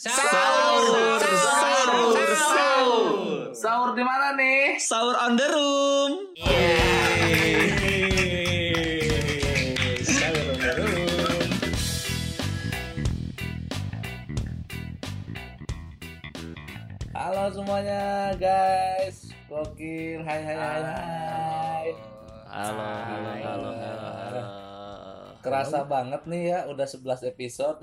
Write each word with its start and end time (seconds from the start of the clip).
Sahur, 0.00 1.20
sahur, 1.20 2.24
sahur. 2.32 3.52
Sahur 3.52 3.92
di 3.92 4.00
mana 4.00 4.32
nih? 4.32 4.80
Sahur 4.80 5.12
on 5.12 5.36
the 5.36 5.44
room. 5.44 6.32
Yeay. 6.40 6.80
Sahur 10.00 10.56
on 10.56 10.56
the 10.56 10.72
room. 10.80 11.52
Halo 17.12 17.52
semuanya 17.52 18.32
guys. 18.40 19.36
Gokil. 19.52 20.24
Hai 20.24 20.40
hai 20.48 20.56
hai 20.56 20.80
hai. 20.80 21.92
Halo, 22.48 22.88
halo, 23.04 23.36
halo, 23.36 23.76
halo. 23.76 24.19
Kerasa 25.40 25.82
banget 25.84 26.22
nih 26.24 26.42
ya 26.46 26.58
udah 26.66 26.84
11 26.84 27.00
episode. 27.26 27.78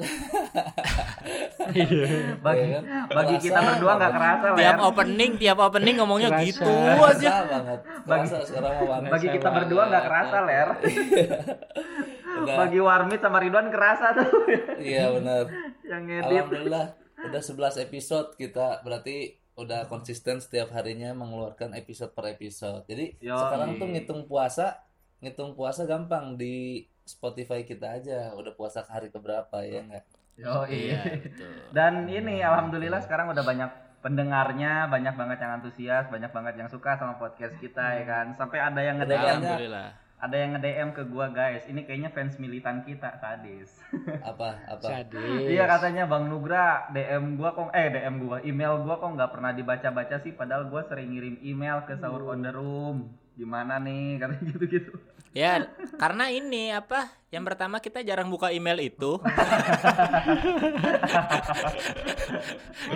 bagi 2.37 2.61
Iya 2.63 2.69
kan? 2.71 2.83
bagi 3.09 3.33
Kerasa 3.33 3.43
kita 3.43 3.59
berdua 3.63 3.91
nggak 3.95 4.13
kerasa 4.13 4.45
lah 4.47 4.57
tiap 4.57 4.77
opening 4.83 5.31
tiap 5.35 5.57
opening 5.59 5.95
ngomongnya 5.97 6.29
Kerasa. 6.29 6.45
gitu 6.45 6.69
Kerasa 6.69 7.09
aja 7.09 7.33
banget. 7.47 7.79
Sekarang 8.45 8.73
banget. 8.79 9.09
bagi 9.09 9.27
kita 9.31 9.49
berdua 9.51 9.81
nggak 9.85 10.03
kerasa 10.05 10.37
ler 10.43 10.69
Udah. 12.37 12.55
bagi 12.55 12.77
Warmit 12.77 13.17
sama 13.17 13.37
Ridwan 13.37 13.67
kerasa 13.67 14.13
tuh 14.13 14.29
Iya 14.77 15.09
benar. 15.11 15.43
yang 15.83 16.03
ngedit 16.05 16.29
Alhamdulillah 16.45 16.85
udah 17.19 17.41
11 17.41 17.81
episode 17.81 18.27
kita 18.35 18.79
berarti 18.81 19.15
udah 19.57 19.89
konsisten 19.89 20.37
setiap 20.37 20.69
harinya 20.69 21.11
mengeluarkan 21.11 21.73
episode 21.73 22.13
per 22.13 22.29
episode. 22.29 22.85
Jadi 22.85 23.17
Yoi. 23.17 23.33
sekarang 23.33 23.69
tuh 23.75 23.89
ngitung 23.89 24.21
puasa, 24.23 24.85
ngitung 25.17 25.57
puasa 25.57 25.81
gampang 25.83 26.37
di 26.37 26.85
Spotify 27.07 27.63
kita 27.63 27.97
aja. 27.97 28.35
Udah 28.35 28.51
puasa 28.51 28.83
ke 28.83 28.91
hari 28.91 29.07
keberapa 29.07 29.63
ya 29.63 29.81
enggak? 29.81 30.05
Yo, 30.37 30.69
iya 30.69 31.01
iya. 31.01 31.17
betul 31.25 31.49
dan 31.73 32.05
ini 32.05 32.45
alhamdulillah 32.45 33.01
sekarang 33.01 33.33
udah 33.33 33.41
banyak 33.41 33.71
pendengarnya 34.05 34.85
banyak 34.85 35.17
banget 35.17 35.37
yang 35.41 35.57
antusias 35.57 36.05
banyak 36.07 36.29
banget 36.29 36.53
yang 36.55 36.69
suka 36.69 36.93
sama 36.93 37.17
podcast 37.17 37.57
kita 37.57 37.81
ya 37.97 38.05
kan 38.05 38.25
sampai 38.31 38.61
ada 38.61 38.77
yang 38.79 39.01
nge 39.01 39.09
Udah 39.09 39.17
DM 39.17 39.17
banyak. 39.17 39.33
alhamdulillah 39.41 39.87
ada 40.17 40.35
yang 40.37 40.49
nge 40.53 40.61
DM 40.61 40.89
ke 40.93 41.03
gua 41.09 41.25
guys 41.29 41.65
ini 41.65 41.81
kayaknya 41.83 42.13
fans 42.13 42.37
militan 42.37 42.85
kita 42.85 43.17
sadis 43.17 43.81
Apa 44.29 44.61
apa? 44.69 44.85
Sadis. 44.85 45.49
Iya 45.49 45.65
katanya 45.65 46.05
Bang 46.05 46.29
Nugra 46.29 46.85
DM 46.87 47.33
gua 47.33 47.49
kok 47.51 47.73
eh 47.73 47.89
DM 47.89 48.15
gua 48.21 48.37
email 48.41 48.77
gua 48.85 48.95
kok 48.97 49.09
nggak 49.17 49.31
pernah 49.33 49.51
dibaca-baca 49.51 50.21
sih 50.21 50.37
padahal 50.37 50.69
gua 50.69 50.85
sering 50.85 51.17
ngirim 51.17 51.41
email 51.41 51.81
ke 51.83 51.97
sahur 51.97 52.29
on 52.29 52.45
the 52.45 52.53
room 52.53 53.09
gimana 53.33 53.77
nih 53.77 54.21
katanya 54.21 54.43
gitu-gitu 54.47 54.93
ya 55.37 55.69
karena 55.95 56.33
ini 56.33 56.73
apa 56.73 57.05
yang 57.29 57.45
pertama 57.45 57.77
kita 57.77 58.01
jarang 58.01 58.25
buka 58.27 58.49
email 58.49 58.79
itu. 58.79 59.19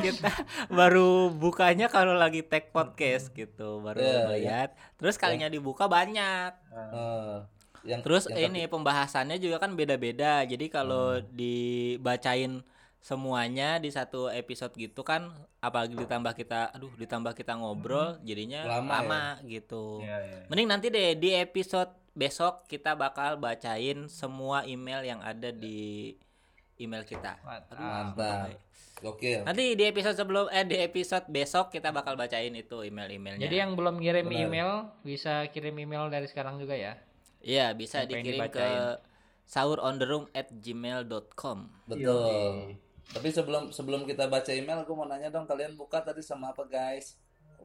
Kita 0.02 0.30
baru 0.72 1.30
bukanya 1.30 1.92
kalau 1.92 2.16
lagi 2.16 2.42
tag 2.42 2.72
podcast 2.72 3.30
gitu 3.31 3.83
baru 3.83 4.00
Iya, 4.00 4.20
melihat 4.25 4.70
terus 4.95 5.20
kalinya 5.20 5.52
dibuka 5.52 5.86
banyak. 5.86 6.52
Eh, 6.72 7.38
yang 7.83 8.00
Terus 8.06 8.30
yang 8.30 8.53
ini 8.53 8.70
pembahasannya 8.70 9.36
juga 9.36 9.59
kan 9.59 9.76
beda-beda. 9.76 10.45
Jadi 10.45 10.72
kalau 10.72 11.17
Hmm. 11.17 11.28
dibacain 11.33 12.64
semuanya 13.02 13.81
di 13.81 13.89
satu 13.89 14.30
episode 14.30 14.78
gitu 14.78 15.02
kan 15.02 15.33
apalagi 15.58 15.98
ditambah 15.98 16.38
kita 16.38 16.70
aduh 16.70 16.94
ditambah 16.95 17.33
kita 17.33 17.58
ngobrol 17.58 18.22
jadinya 18.22 18.61
Lama 18.64 19.02
lama, 19.02 19.23
gitu. 19.44 20.05
Iya, 20.05 20.17
iya. 20.22 20.39
Mending 20.48 20.70
nanti 20.70 20.88
deh 20.88 21.17
di 21.17 21.33
episode 21.33 21.89
besok 22.12 22.67
kita 22.67 22.94
bakal 22.94 23.40
bacain 23.40 24.08
semua 24.12 24.67
email 24.67 25.02
yang 25.04 25.22
ada 25.23 25.50
di 25.50 26.16
email 26.81 27.06
kita. 27.06 27.38
Aduh, 27.45 27.78
Mantap. 27.78 28.17
sampai. 28.17 28.54
Gokil. 29.02 29.42
Nanti 29.42 29.73
di 29.73 29.84
episode 29.90 30.14
sebelum 30.14 30.45
eh 30.54 30.62
di 30.62 30.78
episode 30.78 31.26
besok 31.26 31.73
kita 31.73 31.89
bakal 31.89 32.14
bacain 32.14 32.54
itu 32.54 32.86
email-emailnya. 32.86 33.42
Jadi 33.50 33.56
yang 33.58 33.73
belum 33.73 33.98
ngirim 33.98 34.30
Benar. 34.30 34.42
email 34.45 34.70
bisa 35.02 35.50
kirim 35.50 35.73
email 35.82 36.06
dari 36.14 36.30
sekarang 36.30 36.62
juga 36.62 36.77
ya. 36.77 37.02
Iya, 37.42 37.73
bisa 37.73 38.05
yang 38.05 38.21
dikirim 38.21 38.45
ke 38.54 38.61
dibacain? 38.61 39.02
sahurondtheroom 39.50 40.30
at 40.38 40.54
gmail.com 40.54 41.58
Betul. 41.89 42.77
Tapi 43.11 43.27
sebelum 43.33 43.73
sebelum 43.73 44.05
kita 44.05 44.30
baca 44.30 44.54
email, 44.54 44.86
aku 44.86 44.94
mau 44.94 45.10
nanya 45.10 45.33
dong 45.33 45.50
kalian 45.50 45.73
buka 45.73 46.05
tadi 46.05 46.21
sama 46.21 46.54
apa 46.54 46.64
guys? 46.70 47.17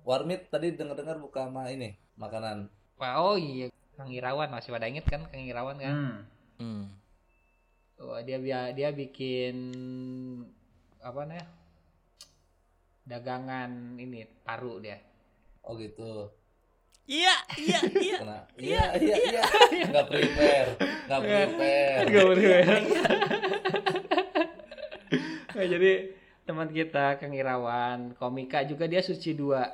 Warmit 0.02 0.48
tadi 0.48 0.72
dengar-dengar 0.72 1.20
buka 1.20 1.46
sama 1.46 1.68
ini 1.68 2.00
makanan. 2.16 2.72
Wah, 2.96 3.20
oh 3.20 3.36
iya, 3.36 3.68
Kang 3.96 4.12
Irawan 4.12 4.52
masih 4.52 4.70
pada 4.76 4.86
inget 4.86 5.08
kan 5.08 5.24
Kang 5.26 5.40
Irawan 5.40 5.80
kan? 5.80 5.92
Hmm. 5.92 6.16
Hmm. 6.60 6.84
Wah, 7.96 8.20
dia 8.20 8.36
dia 8.36 8.76
dia 8.76 8.88
bikin 8.92 9.56
apa 11.00 11.24
namanya? 11.24 11.48
Dagangan 13.08 13.96
ini 13.96 14.28
paru 14.44 14.84
dia. 14.84 15.00
Oh 15.64 15.74
gitu. 15.80 16.28
Iya, 17.06 17.36
iya, 17.56 17.80
iya. 17.96 18.18
Kena. 18.20 18.38
Iya 18.58 18.84
iya 19.00 19.16
iya. 19.16 19.42
Enggak 19.88 20.06
prepare. 20.12 20.70
Enggak 21.08 21.20
prepare. 21.24 22.84
Nah, 25.56 25.64
jadi 25.64 26.12
teman 26.44 26.68
kita 26.68 27.16
Kang 27.16 27.32
Irawan, 27.32 28.12
komika 28.20 28.60
juga 28.68 28.84
dia 28.84 29.00
suci 29.00 29.32
dua. 29.32 29.64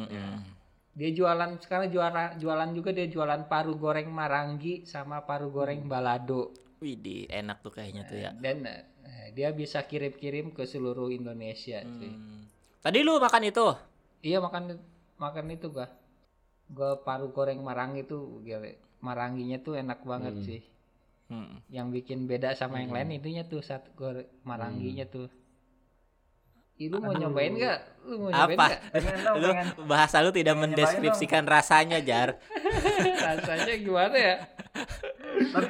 Mm-mm. 0.00 0.55
Dia 0.96 1.12
jualan 1.12 1.60
sekarang 1.60 1.92
jualan 1.92 2.40
jualan 2.40 2.70
juga 2.72 2.88
dia 2.88 3.04
jualan 3.04 3.44
paru 3.46 3.76
goreng 3.76 4.08
marangi 4.08 4.88
sama 4.88 5.20
paru 5.20 5.52
goreng 5.52 5.84
balado. 5.84 6.56
Widih, 6.80 7.28
enak 7.28 7.60
tuh 7.60 7.72
kayaknya 7.72 8.02
tuh 8.08 8.16
ya. 8.16 8.30
Dan 8.32 8.64
eh, 8.64 9.28
dia 9.36 9.52
bisa 9.52 9.84
kirim-kirim 9.84 10.56
ke 10.56 10.64
seluruh 10.64 11.12
Indonesia. 11.12 11.84
cuy. 11.84 12.08
Hmm. 12.08 12.48
Tadi 12.80 12.98
lu 13.04 13.20
makan 13.20 13.44
itu? 13.44 13.66
Iya 14.24 14.40
makan 14.40 14.80
makan 15.20 15.52
itu 15.52 15.68
gua. 15.68 15.88
Gua 16.72 16.96
paru 16.96 17.28
goreng 17.28 17.60
marangi 17.60 18.00
tuh 18.04 18.40
gila. 18.40 18.72
Maranginya 19.04 19.60
tuh 19.60 19.76
enak 19.76 20.00
banget 20.00 20.32
Hmm. 20.32 20.44
sih. 20.48 20.60
Hmm. 21.28 21.60
Yang 21.68 21.88
bikin 22.00 22.24
beda 22.24 22.56
sama 22.56 22.80
yang 22.80 22.96
lain 22.96 23.20
itunya 23.20 23.44
tuh 23.44 23.60
satu 23.60 23.92
goreng 23.92 24.28
maranginya 24.48 25.04
tuh. 25.04 25.28
Ih, 26.76 26.92
lu 26.92 27.00
mau 27.00 27.10
nyobain 27.10 27.56
gak? 27.56 27.80
Lu 28.04 28.20
mau 28.20 28.28
nyobain 28.28 28.52
Apa? 28.52 28.66
gak? 28.68 28.80
pengen 28.92 29.16
Lu 29.32 29.46
pengen 29.48 29.68
bahasa 29.84 30.16
lu 30.20 30.28
tidak 30.28 30.52
pengen 30.52 30.62
mendeskripsikan 30.70 31.44
rasanya, 31.44 31.98
Jar. 32.00 32.36
Rasanya 33.26 33.74
gimana 33.76 34.12
ya? 34.14 34.36
tapi, 35.46 35.68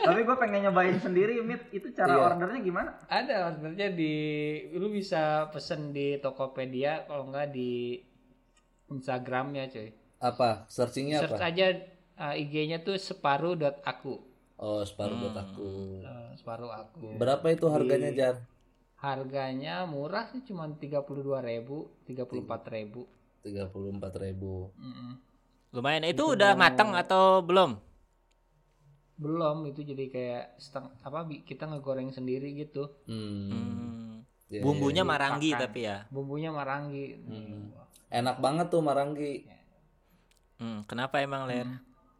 tapi 0.00 0.20
gue 0.22 0.36
pengen 0.38 0.60
nyobain 0.64 0.96
sendiri 0.96 1.36
mit 1.40 1.68
itu 1.70 1.92
cara 1.92 2.12
Iya. 2.12 2.24
ordernya 2.26 2.60
gimana 2.60 2.90
Ada 3.06 3.52
sebenarnya 3.52 3.88
di 3.92 4.14
lu 4.72 4.88
bisa 4.88 5.48
pesen 5.48 5.92
di 5.92 6.16
Tokopedia 6.16 7.04
kalau 7.04 7.28
enggak 7.28 7.52
di 7.52 8.00
Instagramnya 8.88 9.68
cuy. 9.68 9.92
Apa? 10.18 10.64
Searchingnya 10.66 11.24
Search 11.24 11.36
apa? 11.36 11.48
aja 11.50 11.66
uh, 12.18 12.34
IG-nya 12.34 12.80
tuh 12.80 12.96
separuh.aku. 12.96 14.14
Oh, 14.56 14.80
separuh 14.80 15.16
buat 15.18 15.34
Hmm. 15.34 15.44
aku. 15.44 15.68
Uh, 16.00 16.30
separuh 16.32 16.70
aku. 16.70 17.06
Berapa 17.16 17.42
itu 17.50 17.66
harganya, 17.66 18.10
Jar? 18.12 18.36
Harganya 19.02 19.82
murah 19.82 20.30
sih 20.30 20.46
cuma 20.46 20.70
32.000, 20.70 21.02
34.000. 22.06 23.02
34.000. 23.42 24.78
Mm-mm. 24.78 25.10
Lumayan. 25.74 26.06
Itu 26.06 26.38
udah 26.38 26.54
matang 26.54 26.94
atau 26.94 27.42
belum? 27.42 27.82
Belum 29.18 29.66
itu 29.66 29.82
jadi 29.82 30.06
kayak 30.06 30.44
seteng 30.62 30.94
apa 31.02 31.26
kita 31.42 31.66
ngegoreng 31.66 32.14
sendiri 32.14 32.54
gitu. 32.54 32.86
Hmm. 33.10 33.50
Hmm. 33.50 34.12
Iya, 34.52 34.62
Bumbunya 34.62 35.02
iya, 35.02 35.08
iya. 35.08 35.10
marangi 35.10 35.50
Makan. 35.50 35.62
tapi 35.66 35.80
ya. 35.82 35.96
Bumbunya 36.12 36.50
marangi. 36.54 37.06
Hmm. 37.26 37.74
Enak 38.06 38.36
banget 38.38 38.66
tuh 38.70 38.82
marangi. 38.86 39.34
Hmm. 40.62 40.86
Kenapa 40.86 41.18
emang, 41.18 41.50
Ler? 41.50 41.66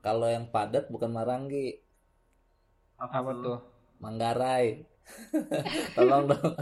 Kalau 0.03 0.26
yang 0.26 0.50
padat 0.50 0.91
bukan 0.91 1.15
marangi, 1.15 1.78
Apa 2.98 3.31
tuh? 3.38 3.59
Manggarai. 4.03 4.82
Tolong 5.97 6.25
dong. 6.29 6.53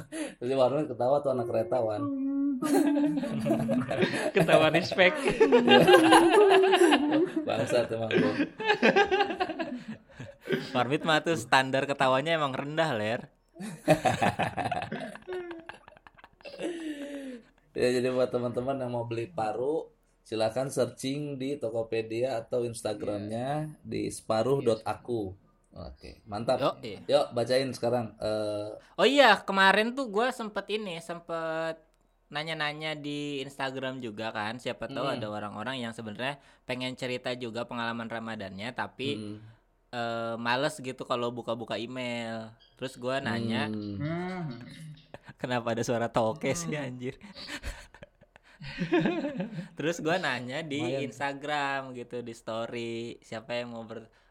Jadi 0.41 0.53
Warman 0.55 0.87
ketawa 0.89 1.23
tuh 1.23 1.33
anak 1.35 1.47
keretawan. 1.51 2.03
Ketawa 4.35 4.69
respect. 4.71 5.17
Bangsa 7.47 7.87
emang 7.89 8.13
gua. 8.13 8.35
Marmit 10.75 11.03
mah 11.07 11.23
tuh 11.23 11.39
standar 11.39 11.87
ketawanya 11.87 12.35
emang 12.37 12.53
rendah, 12.53 12.91
Ler. 12.97 13.21
Ya 17.71 17.89
jadi 17.95 18.11
buat 18.11 18.35
teman-teman 18.35 18.83
yang 18.83 18.91
mau 18.93 19.07
beli 19.07 19.31
paru 19.31 19.87
silakan 20.27 20.71
searching 20.71 21.39
di 21.39 21.59
Tokopedia 21.59 22.39
atau 22.39 22.63
Instagramnya 22.67 23.79
di 23.83 24.11
separuh.aku. 24.11 25.50
Oke, 25.71 26.19
mantap. 26.27 26.59
Yo, 26.59 26.71
iya. 26.83 26.99
Yuk 27.07 27.27
bacain 27.31 27.71
sekarang. 27.71 28.11
Eh, 28.19 28.69
Oh 28.99 29.07
iya, 29.07 29.39
kemarin 29.39 29.95
tuh 29.95 30.11
gua 30.11 30.35
sempet 30.35 30.67
ini, 30.69 30.99
sempet 30.99 31.79
nanya-nanya 32.27 32.95
di 32.95 33.39
Instagram 33.41 33.99
juga 33.99 34.31
kan. 34.31 34.59
Siapa 34.59 34.87
tahu 34.87 35.07
Hmm. 35.07 35.15
ada 35.19 35.27
orang-orang 35.31 35.79
yang 35.79 35.95
sebenarnya 35.95 36.39
pengen 36.63 36.95
cerita 36.95 37.31
juga 37.35 37.67
pengalaman 37.67 38.07
Ramadannya, 38.07 38.71
tapi 38.71 39.09
hmm, 39.15 39.37
eh, 39.91 40.35
males 40.39 40.75
gitu 40.77 41.03
kalau 41.03 41.31
buka-buka 41.31 41.79
email. 41.79 42.51
Terus 42.75 42.99
gua 42.99 43.19
nanya, 43.19 43.71
hmm. 43.71 44.47
Kenapa 45.41 45.73
ada 45.73 45.81
suara 45.81 46.11
toke 46.11 46.53
sih 46.53 46.75
anjir? 46.77 47.15
Terus 49.79 50.03
gua 50.05 50.19
nanya 50.19 50.61
di. 50.61 51.01
Instagram 51.01 51.97
gitu 51.97 52.21
di 52.21 52.35
story 52.35 53.17
siapa 53.21 53.57
yang 53.57 53.73
mau 53.73 53.85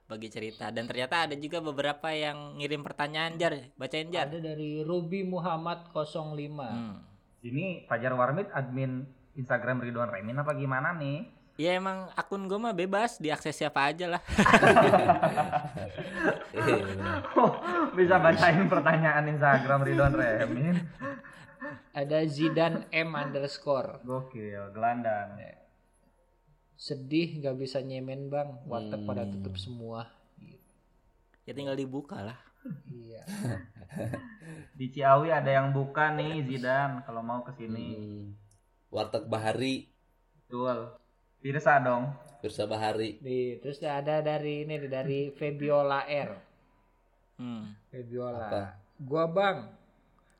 berbagi 0.09 0.33
cerita 0.33 0.73
dan 0.73 0.89
ternyata 0.89 1.29
ada 1.29 1.37
juga 1.37 1.61
beberapa 1.61 2.09
yang 2.09 2.57
ngirim 2.57 2.81
pertanyaan 2.81 3.37
jar 3.37 3.53
bacain 3.77 4.09
jar. 4.09 4.25
Ada 4.25 4.41
dari 4.41 4.81
Ruby 4.81 5.21
Muhammad 5.21 5.93
05. 5.93 6.09
Hmm. 6.09 6.97
Ini 7.45 7.85
Fajar 7.85 8.17
Warmit 8.17 8.49
admin 8.49 9.05
Instagram 9.37 9.85
Ridwan 9.85 10.09
Remin 10.09 10.41
apa 10.41 10.57
gimana 10.57 10.97
nih? 10.97 11.29
Ya 11.61 11.77
emang 11.77 12.09
akun 12.17 12.49
gue 12.49 12.57
mah 12.57 12.73
bebas 12.73 13.21
diakses 13.21 13.53
siapa 13.53 13.85
aja 13.85 14.17
lah. 14.17 14.21
Bisa 17.99 18.17
bacain 18.17 18.65
pertanyaan 18.65 19.29
Instagram 19.29 19.85
Ridwan 19.85 20.17
Remin. 20.17 20.89
Ada 21.93 22.25
Zidan 22.25 22.89
M 22.89 23.13
underscore. 23.13 24.01
Gokil, 24.01 24.73
gelandang. 24.73 25.37
Sedih 26.79 27.43
nggak 27.43 27.59
bisa 27.59 27.83
nyemen 27.83 28.31
bang. 28.31 28.55
Warteg 28.63 29.03
pada 29.03 29.27
tutup 29.27 29.59
semua. 29.59 30.07
Ya 31.43 31.51
tinggal 31.51 31.75
dibuka 31.75 32.23
lah. 32.23 32.39
Iya. 32.87 33.27
Di 34.79 34.87
Ciawi 34.87 35.27
ada 35.35 35.51
yang 35.51 35.75
buka 35.75 36.15
nih 36.15 36.47
Zidan 36.47 37.03
kalau 37.03 37.19
mau 37.19 37.43
ke 37.43 37.51
sini. 37.59 37.87
Hmm. 37.99 38.25
Warteg 38.89 39.27
Bahari, 39.27 39.91
Betul. 40.49 40.97
Pirsa 41.45 41.77
dong. 41.77 42.09
Pirsa 42.41 42.65
Bahari. 42.65 43.21
Di, 43.21 43.61
terus 43.61 43.77
ada 43.85 44.17
dari 44.25 44.65
ini 44.65 44.81
dari 44.89 45.29
Febiola 45.29 46.09
R. 46.09 46.31
Hmm. 47.37 47.69
Febiola. 47.93 48.49
Apa? 48.49 48.63
Gua 48.97 49.29
bang. 49.29 49.69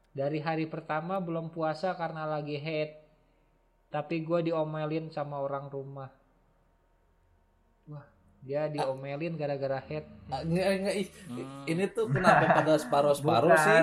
Dari 0.09 0.41
hari 0.41 0.65
pertama 0.65 1.21
belum 1.21 1.53
puasa 1.53 1.93
karena 1.93 2.25
lagi 2.25 2.57
head. 2.57 2.97
Tapi 3.93 4.25
gua 4.25 4.41
diomelin 4.41 5.13
sama 5.13 5.37
orang 5.37 5.69
rumah. 5.69 6.09
Dia 8.39 8.65
diomelin 8.65 9.35
gara-gara 9.35 9.79
head. 9.81 10.07
Ah, 10.27 10.39
Enggak, 10.39 10.67
enggak, 10.73 10.95
ih. 10.97 11.07
Ini 11.65 11.83
tuh 11.89 12.07
kenapa 12.07 12.45
pada 12.53 12.73
separuh-separuh 12.75 13.51
Bukan. 13.51 13.61
sih? 13.61 13.81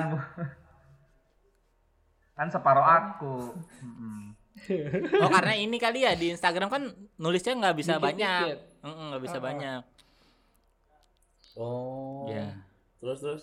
Kan 2.33 2.49
separuh 2.49 2.85
aku. 2.85 3.35
Mm-mm. 3.81 4.23
Oh 5.19 5.29
karena 5.29 5.53
ini 5.55 5.77
kali 5.77 6.03
ya 6.03 6.13
di 6.13 6.33
Instagram 6.33 6.69
kan 6.69 6.83
nulisnya 7.17 7.53
nggak 7.55 7.77
bisa 7.77 7.93
Dikit-dikit. 7.95 8.17
banyak. 8.17 8.45
Nggak 8.83 9.23
bisa 9.23 9.37
Ah. 9.37 9.43
banyak. 9.43 9.83
Oh. 11.55 12.25
Ya. 12.27 12.57
Terus 12.99 13.19
terus. 13.21 13.43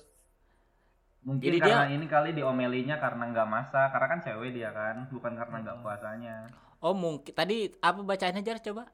Mungkin 1.24 1.46
Jadi 1.48 1.58
karena 1.58 1.88
ini 1.88 2.06
kali 2.06 2.30
diomelinya 2.34 3.00
karena 3.00 3.32
nggak 3.32 3.48
masak, 3.48 3.88
karena 3.90 4.08
kan 4.10 4.20
cewek 4.20 4.52
dia 4.52 4.70
kan, 4.70 5.08
bukan 5.08 5.34
karena 5.34 5.56
nggak 5.62 5.76
Hmm. 5.80 5.86
puasanya. 5.86 6.36
Oh 6.78 6.92
mungkin 6.92 7.32
tadi 7.32 7.72
apa 7.80 8.04
bacaannya 8.04 8.44
jar 8.44 8.60
coba? 8.60 8.92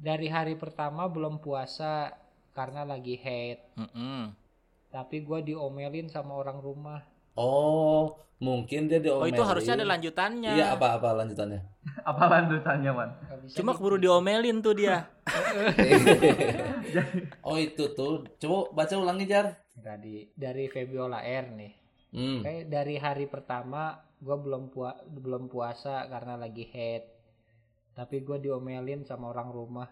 Dari 0.00 0.32
hari 0.32 0.56
pertama 0.56 1.04
belum 1.06 1.38
puasa 1.38 2.16
karena 2.56 2.88
lagi 2.88 3.20
head. 3.20 3.60
Mm-mm. 3.76 4.32
Tapi 4.88 5.20
gua 5.20 5.44
diomelin 5.44 6.08
sama 6.08 6.34
orang 6.34 6.58
rumah. 6.58 7.04
Oh, 7.36 8.16
mungkin 8.40 8.88
dia 8.88 8.98
Oh 8.98 9.22
diomelin. 9.22 9.36
itu 9.36 9.42
harusnya 9.44 9.76
ada 9.76 9.86
lanjutannya. 9.86 10.52
Iya, 10.56 10.66
apa-apa 10.74 11.14
lanjutannya? 11.20 11.60
Apa 12.02 12.24
lanjutannya, 12.26 12.90
bisa 13.44 13.54
Cuma 13.60 13.72
di- 13.72 13.76
keburu 13.78 13.96
diomelin 14.00 14.58
tuh 14.64 14.74
dia. 14.74 15.06
oh, 17.46 17.56
itu 17.60 17.84
tuh. 17.92 18.24
Coba 18.40 18.56
baca 18.74 18.94
ulangi, 18.96 19.28
Jar. 19.28 19.60
dari 19.76 20.28
dari 20.36 20.64
Febiola 20.68 21.22
R 21.22 21.46
nih. 21.56 21.72
Hmm. 22.10 22.40
Kayak 22.42 22.64
dari 22.68 22.96
hari 22.98 23.26
pertama 23.30 23.94
gua 24.20 24.36
belum 24.36 24.68
pua 24.68 24.98
belum 25.06 25.46
puasa 25.46 26.04
karena 26.08 26.34
lagi 26.36 26.66
head. 26.68 27.04
Tapi 28.00 28.16
gua 28.26 28.38
diomelin 28.44 29.00
sama 29.08 29.24
orang 29.32 29.48
rumah. 29.58 29.88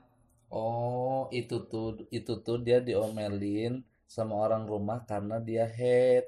Oh, 0.63 1.21
itu 1.41 1.57
tuh 1.73 1.87
itu 2.19 2.33
tuh 2.47 2.57
dia 2.67 2.79
diomelin 2.89 3.73
sama 4.15 4.35
orang 4.45 4.65
rumah 4.73 4.99
karena 5.11 5.37
dia 5.49 5.65
head. 5.79 6.25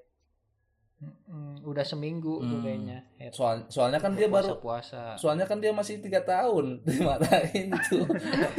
Mm, 1.01 1.65
udah 1.65 1.81
seminggu 1.81 2.39
tuh 2.39 2.61
Hmm. 2.61 2.61
kayaknya 2.61 2.99
head. 3.17 3.33
Soal, 3.33 3.65
soalnya 3.67 3.97
kan 3.97 4.13
dia 4.13 4.29
baru 4.29 4.61
puasa. 4.61 5.17
soalnya 5.17 5.49
kan 5.49 5.57
dia 5.57 5.73
masih 5.73 5.97
tiga 5.97 6.21
tahun 6.21 6.77
dimarahin 6.85 7.73
tuh 7.89 8.05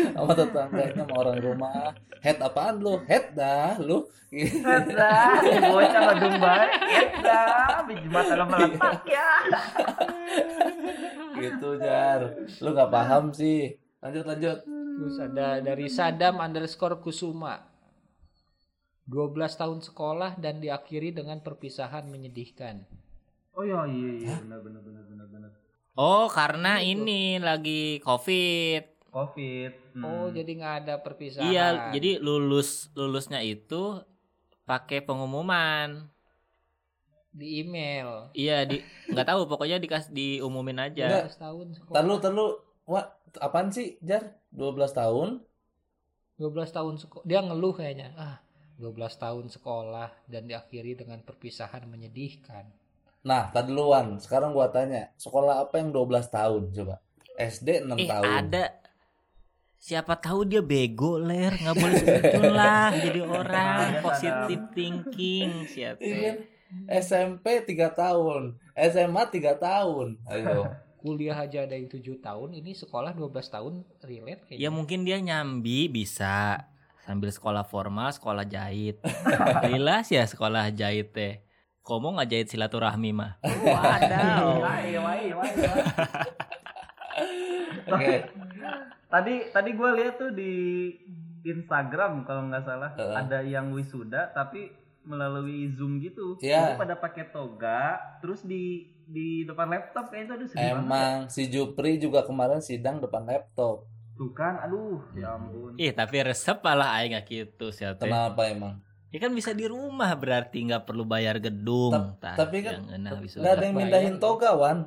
sama 0.09 0.33
tetangganya 0.33 1.05
sama 1.05 1.13
orang 1.19 1.37
rumah 1.37 1.93
head 2.17 2.41
apaan 2.41 2.81
lu 2.81 2.97
head 3.05 3.37
dah 3.37 3.77
lu 3.77 4.09
Dah, 4.31 5.37
bocah 5.67 6.01
ngedung 6.07 6.39
baik, 6.39 6.71
dah, 7.19 7.83
biji 7.83 8.07
mata 8.07 8.33
lo 8.33 8.45
meletak 8.47 9.03
ya. 9.03 9.29
gitu 11.37 11.69
jar 11.77 12.21
lu 12.57 12.69
nggak 12.71 12.89
paham 12.89 13.29
sih 13.31 13.75
lanjut 13.99 14.25
lanjut 14.25 14.59
Terus 14.91 15.17
ada 15.19 15.47
dari 15.57 15.87
Sadam 15.87 16.37
underscore 16.37 16.99
Kusuma. 16.99 17.70
12 19.09 19.33
tahun 19.57 19.79
sekolah 19.81 20.37
dan 20.37 20.61
diakhiri 20.61 21.15
dengan 21.15 21.41
perpisahan 21.41 22.05
menyedihkan. 22.09 22.85
Oh 23.57 23.65
iya 23.65 23.83
iya 23.89 24.11
iya 24.21 24.35
benar 24.39 24.59
benar 24.63 24.81
benar 24.85 25.03
benar 25.09 25.27
benar. 25.27 25.51
Oh 25.97 26.31
karena 26.31 26.79
ini 26.79 27.41
lagi 27.41 27.99
covid. 28.05 28.87
Covid. 29.11 29.71
Hmm. 29.91 30.07
Oh, 30.07 30.27
jadi 30.31 30.47
nggak 30.55 30.75
ada 30.87 30.95
perpisahan. 31.03 31.51
Iya, 31.51 31.91
jadi 31.91 32.23
lulus 32.23 32.87
lulusnya 32.95 33.43
itu 33.43 33.99
pakai 34.63 35.03
pengumuman. 35.03 36.07
di 37.31 37.63
email. 37.63 38.27
Iya 38.35 38.67
di 38.67 38.83
nggak 39.07 39.23
tahu 39.23 39.47
pokoknya 39.47 39.79
dikas 39.79 40.11
diumumin 40.11 40.75
aja. 40.83 41.31
12 41.31 41.39
tahun 41.39 41.67
sekolah. 41.79 41.95
Tar 41.95 42.03
lu, 42.03 42.15
tar 42.19 42.31
lu. 42.35 42.59
Wah, 42.83 43.07
apaan 43.39 43.71
sih, 43.71 43.95
Jar? 44.03 44.35
12 44.51 44.91
tahun? 44.91 45.39
12 46.35 46.75
tahun 46.75 46.99
sekolah. 46.99 47.23
Dia 47.23 47.39
ngeluh 47.39 47.71
kayaknya. 47.71 48.11
Ah, 48.19 48.43
12 48.81 48.97
tahun 49.15 49.45
sekolah 49.47 50.09
dan 50.25 50.43
diakhiri 50.43 50.97
dengan 50.97 51.21
perpisahan 51.21 51.85
menyedihkan. 51.85 52.65
Nah, 53.21 53.47
tadi 53.47 53.69
duluan. 53.69 54.17
Sekarang 54.17 54.49
gua 54.51 54.67
tanya, 54.67 55.13
sekolah 55.15 55.61
apa 55.61 55.77
yang 55.77 55.93
12 55.93 56.09
tahun 56.27 56.73
coba? 56.73 56.97
SD 57.33 57.85
6 57.85 57.95
Eh 57.95 58.09
tahun. 58.09 58.25
ada 58.27 58.63
siapa 59.77 60.13
tahu 60.13 60.45
dia 60.45 60.61
bego 60.61 61.17
ler 61.17 61.53
nggak 61.53 61.73
boleh 61.73 61.95
segitu 61.97 62.41
lah 62.43 62.93
jadi 63.01 63.21
orang 63.23 63.77
Ada, 63.97 63.99
positive 63.99 64.63
thinking 64.71 65.65
siapa 65.65 66.01
Iya. 66.01 66.33
SMP 66.87 67.65
3 67.65 67.89
tahun, 67.91 68.41
SMA 68.73 69.23
3 69.27 69.57
tahun. 69.57 70.07
Ayo. 70.25 70.69
Kuliah 71.01 71.33
aja 71.35 71.65
ada 71.65 71.73
yang 71.73 71.89
7 71.89 71.97
tahun, 72.21 72.53
ini 72.53 72.71
sekolah 72.71 73.11
12 73.11 73.25
tahun 73.49 73.73
relate 74.01 74.45
kayaknya. 74.45 74.61
ya 74.61 74.69
mungkin 74.69 75.01
dia 75.01 75.17
nyambi 75.17 75.89
bisa 75.89 76.61
sambil 77.11 77.27
sekolah 77.27 77.67
formal 77.67 78.07
sekolah 78.15 78.47
jahit 78.47 79.03
jelas 79.71 80.07
ya 80.07 80.23
sekolah 80.23 80.71
jahit 80.71 81.11
teh 81.11 81.43
Komo 81.83 82.15
nggak 82.15 82.29
jahit 82.31 82.47
silaturahmi 82.47 83.11
mah 83.11 83.43
wadaw 83.43 84.63
Wai, 84.63 84.95
wai, 84.95 85.25
wai, 85.35 85.51
wai. 85.59 85.81
Oke. 87.91 88.15
Tadi 89.11 89.35
tadi 89.51 89.69
gue 89.75 89.89
lihat 89.99 90.15
tuh 90.15 90.31
di 90.31 90.53
Instagram 91.43 92.23
kalau 92.23 92.47
nggak 92.47 92.63
salah 92.63 92.91
Heeh. 92.95 93.15
ada 93.17 93.39
yang 93.43 93.75
wisuda 93.75 94.31
tapi 94.31 94.71
melalui 95.03 95.67
Zoom 95.73 95.99
gitu. 95.99 96.37
Iya. 96.39 96.77
Jadi 96.77 96.79
pada 96.79 96.95
pakai 96.95 97.33
toga 97.33 97.99
terus 98.21 98.45
di 98.45 98.87
di 99.11 99.43
depan 99.43 99.67
laptop 99.67 100.07
kayak 100.13 100.29
itu 100.29 100.33
aduh 100.39 100.47
sedih 100.47 100.63
banget. 100.63 100.87
Emang 100.87 101.15
si 101.27 101.41
Jupri 101.51 101.99
juga 101.99 102.23
kemarin 102.23 102.63
sidang 102.63 103.03
depan 103.03 103.27
laptop. 103.27 103.90
Tuh 104.21 104.29
kan 104.31 104.53
aduh 104.59 105.01
ya 105.11 105.33
ampun. 105.33 105.73
ih 105.75 105.89
tapi 105.89 106.21
resep 106.21 106.61
malah 106.61 106.93
aing 106.95 107.11
nggak 107.11 107.25
gitu 107.25 107.73
siapa 107.73 107.97
Kenapa 107.99 108.45
emang? 108.45 108.77
ya 109.09 109.17
kan 109.17 109.33
bisa 109.33 109.49
di 109.51 109.65
rumah 109.65 110.13
berarti 110.13 110.61
nggak 110.61 110.85
perlu 110.85 111.03
bayar 111.03 111.35
gedung 111.37 112.13
Ta- 112.15 112.37
tapi 112.37 112.61
kan 112.61 112.85
yang 112.85 113.01
enak 113.01 113.17
wisuda. 113.19 113.41
Gak 113.41 113.51
ada 113.51 113.63
yang 113.63 113.73
bayar. 113.73 113.87
mindahin 113.89 114.15
toga, 114.17 114.49
Wan. 114.53 114.77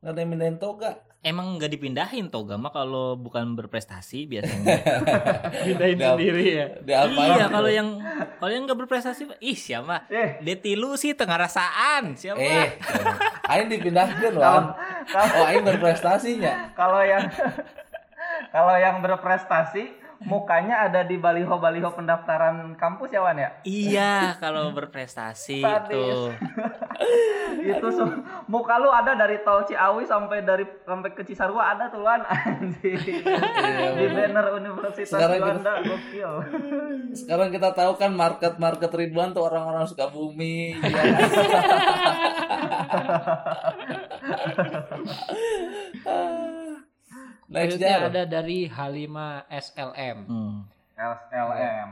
Gak 0.00 0.08
ada 0.08 0.18
yang 0.18 0.30
mindahin 0.30 0.56
toga. 0.56 0.90
emang 1.20 1.58
nggak 1.58 1.68
dipindahin 1.68 2.26
toga 2.28 2.54
mah 2.54 2.70
kalau 2.70 3.12
bukan 3.14 3.52
berprestasi 3.52 4.24
biasanya 4.24 4.78
Pindahin 5.66 5.98
sendiri 5.98 6.44
ya. 6.48 6.66
Diapain? 6.80 7.34
iya 7.34 7.46
kalau 7.46 7.66
yang 7.68 7.88
kalau 8.38 8.48
yang 8.48 8.62
nggak 8.64 8.78
berprestasi 8.78 9.26
ih 9.36 9.58
siapa 9.58 10.06
Eh, 10.08 10.38
detilu 10.40 10.94
sih 10.94 11.12
tengah 11.12 11.36
rasaan 11.40 12.14
siapa 12.14 12.38
Eh, 12.38 12.70
aing 13.50 13.66
dipindahkan, 13.68 14.32
Wan. 14.32 14.64
Oh, 15.10 15.44
aing 15.44 15.66
berprestasinya. 15.66 16.70
kalau 16.72 17.02
yang 17.02 17.26
kalau 18.48 18.74
yang 18.74 18.98
berprestasi 18.98 19.94
mukanya 20.20 20.82
ada 20.82 21.02
di 21.02 21.14
baliho-baliho 21.14 21.94
pendaftaran 21.94 22.74
kampus 22.74 23.08
ya 23.08 23.22
Wan 23.22 23.38
ya? 23.38 23.54
iya 23.62 24.34
kalau 24.34 24.72
berprestasi 24.72 25.62
itu 25.78 26.04
itu 27.70 27.86
su- 27.88 28.18
muka 28.46 28.76
lu 28.76 28.90
ada 28.90 29.14
dari 29.14 29.38
tol 29.40 29.62
Ciawi 29.62 30.02
sampai 30.02 30.42
dari 30.42 30.66
sampai 30.82 31.10
ke 31.12 31.22
Cisarua 31.22 31.70
ada 31.70 31.86
tuh 31.86 32.02
Wan 32.02 32.26
anjing. 32.26 32.98
di 32.98 34.06
banner 34.08 34.58
Universitas 34.58 35.14
Sekarang 35.14 35.38
kita- 35.38 35.54
Juanda 35.54 35.72
gokil. 35.84 36.32
Sekarang 37.14 37.48
kita 37.50 37.70
tahu 37.72 37.92
kan 37.94 38.10
market-market 38.10 38.90
Ridwan 38.90 39.30
tuh 39.30 39.44
orang-orang 39.44 39.86
Sukabumi. 39.86 40.74
ya. 40.82 41.02
Jar. 47.80 48.12
ada 48.12 48.22
dari 48.28 48.68
H5 48.68 49.16
SLM. 49.48 50.18
Hmm. 50.28 50.56
SLM. 50.98 51.90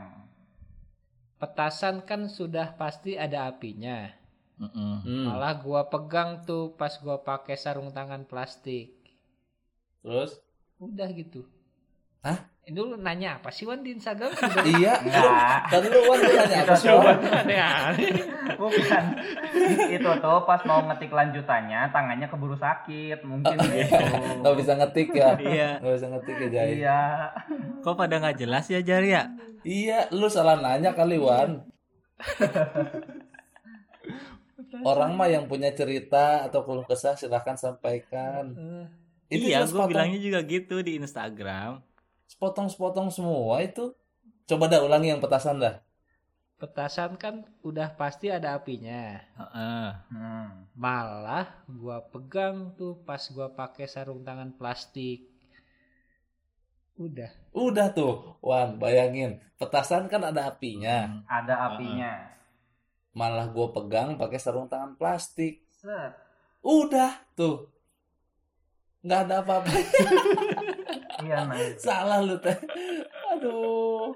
Petasan 1.37 2.05
kan 2.05 2.29
sudah 2.29 2.77
pasti 2.77 3.17
ada 3.17 3.49
apinya. 3.49 4.09
Mm-mm. 4.57 5.05
Hmm. 5.05 5.25
Malah 5.29 5.53
gua 5.61 5.85
pegang 5.85 6.41
tuh 6.45 6.73
pas 6.73 6.93
gua 7.01 7.21
pakai 7.21 7.57
sarung 7.57 7.93
tangan 7.93 8.25
plastik. 8.25 8.93
Terus? 10.01 10.37
Udah 10.81 11.09
gitu. 11.13 11.45
Hah? 12.27 12.39
Ini 12.67 12.75
lu 12.83 12.99
nanya 12.99 13.39
apa 13.39 13.47
sih 13.47 13.63
Wan 13.63 13.79
di 13.79 13.95
Instagram? 13.95 14.27
Iya. 14.75 14.99
Enggak. 14.99 15.71
Kan 15.71 15.81
lu 15.87 15.99
Wan 16.03 16.19
lu 16.19 16.31
nanya 16.35 16.57
apa 16.67 16.75
sih? 16.75 16.91
Wan? 16.91 17.15
Bukan. 18.59 19.03
itu 19.87 20.09
tuh 20.19 20.39
pas 20.43 20.61
mau 20.67 20.83
ngetik 20.91 21.11
lanjutannya 21.15 21.87
tangannya 21.95 22.27
keburu 22.27 22.59
sakit 22.59 23.23
mungkin 23.23 23.55
gitu. 23.55 23.95
Gak 24.43 24.55
bisa 24.59 24.71
ngetik 24.75 25.15
ya? 25.15 25.39
Iya. 25.39 25.69
Gak 25.79 25.93
bisa 25.95 26.07
ngetik 26.11 26.35
ya 26.35 26.47
Jai? 26.51 26.71
Iya. 26.75 27.01
Kok 27.87 27.95
pada 27.95 28.19
nggak 28.19 28.37
jelas 28.43 28.67
ya 28.67 28.83
Jar 28.83 29.03
ya? 29.07 29.31
Iya, 29.63 30.11
lu 30.11 30.27
salah 30.27 30.59
nanya 30.59 30.91
kali 30.91 31.15
Wan. 31.15 31.63
Orang 34.83 35.15
mah 35.15 35.31
yang 35.31 35.47
punya 35.47 35.71
cerita 35.71 36.43
atau 36.43 36.67
keluh 36.67 36.83
kesah 36.83 37.15
silahkan 37.15 37.55
sampaikan. 37.55 38.51
Itu 39.31 39.47
iya, 39.47 39.63
gue 39.63 39.83
bilangnya 39.87 40.19
juga 40.19 40.39
gitu 40.43 40.83
di 40.83 40.99
Instagram. 40.99 41.86
Sepotong-sepotong 42.27 43.09
semua 43.09 43.63
itu. 43.63 43.95
Coba 44.47 44.71
dah 44.71 44.83
ulangi 44.83 45.11
yang 45.11 45.19
petasan 45.23 45.59
dah. 45.59 45.83
Petasan 46.57 47.19
kan 47.19 47.45
udah 47.61 47.93
pasti 47.99 48.31
ada 48.31 48.55
apinya. 48.57 49.19
Heeh. 49.19 49.87
Hmm. 50.11 50.67
Malah 50.73 51.63
gua 51.69 52.03
pegang 52.07 52.73
tuh 52.79 52.99
pas 53.03 53.21
gua 53.31 53.51
pakai 53.51 53.87
sarung 53.87 54.23
tangan 54.23 54.55
plastik. 54.55 55.27
Udah. 56.97 57.29
Udah 57.53 57.93
tuh, 57.93 58.41
Wan, 58.41 58.81
bayangin. 58.81 59.37
Petasan 59.61 60.09
kan 60.09 60.25
ada 60.25 60.49
apinya. 60.49 61.21
Ada 61.29 61.73
apinya. 61.73 62.37
Malah 63.13 63.53
gue 63.53 63.67
pegang 63.73 64.17
pakai 64.17 64.41
sarung 64.41 64.65
tangan 64.65 64.97
plastik. 64.97 65.61
Set. 65.69 66.13
Udah 66.65 67.21
tuh. 67.37 67.69
Nggak 69.05 69.19
ada 69.29 69.35
apa-apa. 69.45 69.69
Iya. 71.27 71.75
Salah 71.75 72.19
lu 72.23 72.35
teh. 72.39 72.55
Aduh. 73.35 74.15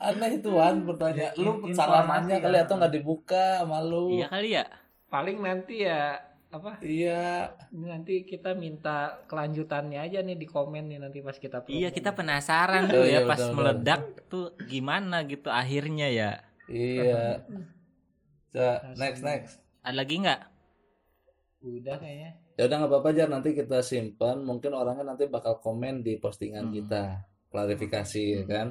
Aneh 0.00 0.40
itu 0.40 0.48
Wan 0.48 0.86
pertanyaan. 0.88 1.34
Lu 1.36 1.60
kan. 1.60 2.40
kali 2.40 2.56
atau 2.62 2.74
nggak 2.80 2.94
dibuka 2.94 3.60
sama 3.60 3.84
lu. 3.84 4.16
Iya 4.16 4.26
kali 4.32 4.48
ya. 4.56 4.64
Paling 5.10 5.38
nanti 5.42 5.84
ya 5.84 6.16
apa? 6.50 6.80
Iya. 6.80 7.52
Nanti 7.74 8.24
kita 8.24 8.56
minta 8.56 9.20
kelanjutannya 9.28 10.00
aja 10.00 10.24
nih 10.24 10.40
di 10.40 10.46
komen 10.48 10.88
nih 10.88 10.98
nanti 11.04 11.20
pas 11.20 11.36
kita 11.36 11.62
Iya 11.68 11.92
kita 11.92 12.16
penasaran 12.16 12.88
Oh, 12.88 13.00
tuh 13.00 13.04
iya, 13.04 13.20
ya 13.22 13.28
pas 13.28 13.36
betul-betul. 13.38 13.56
meledak 13.60 14.02
tuh 14.32 14.46
gimana 14.64 15.22
gitu 15.28 15.52
akhirnya 15.52 16.08
ya. 16.08 16.30
Iya. 16.70 17.44
Coba, 18.50 18.94
next 18.98 19.22
next. 19.22 19.52
Ada 19.86 19.94
lagi 19.94 20.14
nggak? 20.26 20.40
Udah 21.60 21.96
kayaknya. 22.00 22.30
Ya 22.56 22.62
udah 22.68 22.76
nggak 22.80 22.90
apa-apa 22.92 23.08
aja 23.12 23.24
nanti 23.28 23.52
kita 23.52 23.78
simpan. 23.84 24.40
Mungkin 24.44 24.72
orangnya 24.72 25.04
nanti 25.12 25.28
bakal 25.28 25.60
komen 25.60 26.00
di 26.00 26.16
postingan 26.16 26.68
Hmm. 26.68 26.74
kita. 26.76 27.04
Klarifikasi 27.52 28.24
ya 28.40 28.42
kan. 28.46 28.66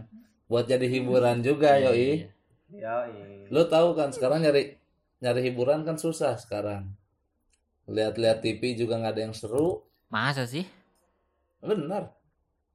Buat 0.49 0.65
jadi 0.65 0.87
hiburan 0.89 1.45
juga 1.45 1.77
yoi. 1.77 2.25
Ya, 2.69 3.05
Lu 3.49 3.65
tahu 3.65 3.97
kan 3.97 4.13
sekarang 4.13 4.45
nyari 4.45 4.77
nyari 5.21 5.41
hiburan 5.49 5.85
kan 5.85 5.97
susah 5.97 6.37
sekarang. 6.37 6.93
Lihat-lihat 7.89 8.45
TV 8.45 8.61
juga 8.77 9.01
nggak 9.01 9.13
ada 9.17 9.23
yang 9.25 9.35
seru. 9.37 9.81
Masa 10.09 10.45
sih? 10.45 10.65
Bener. 11.61 12.13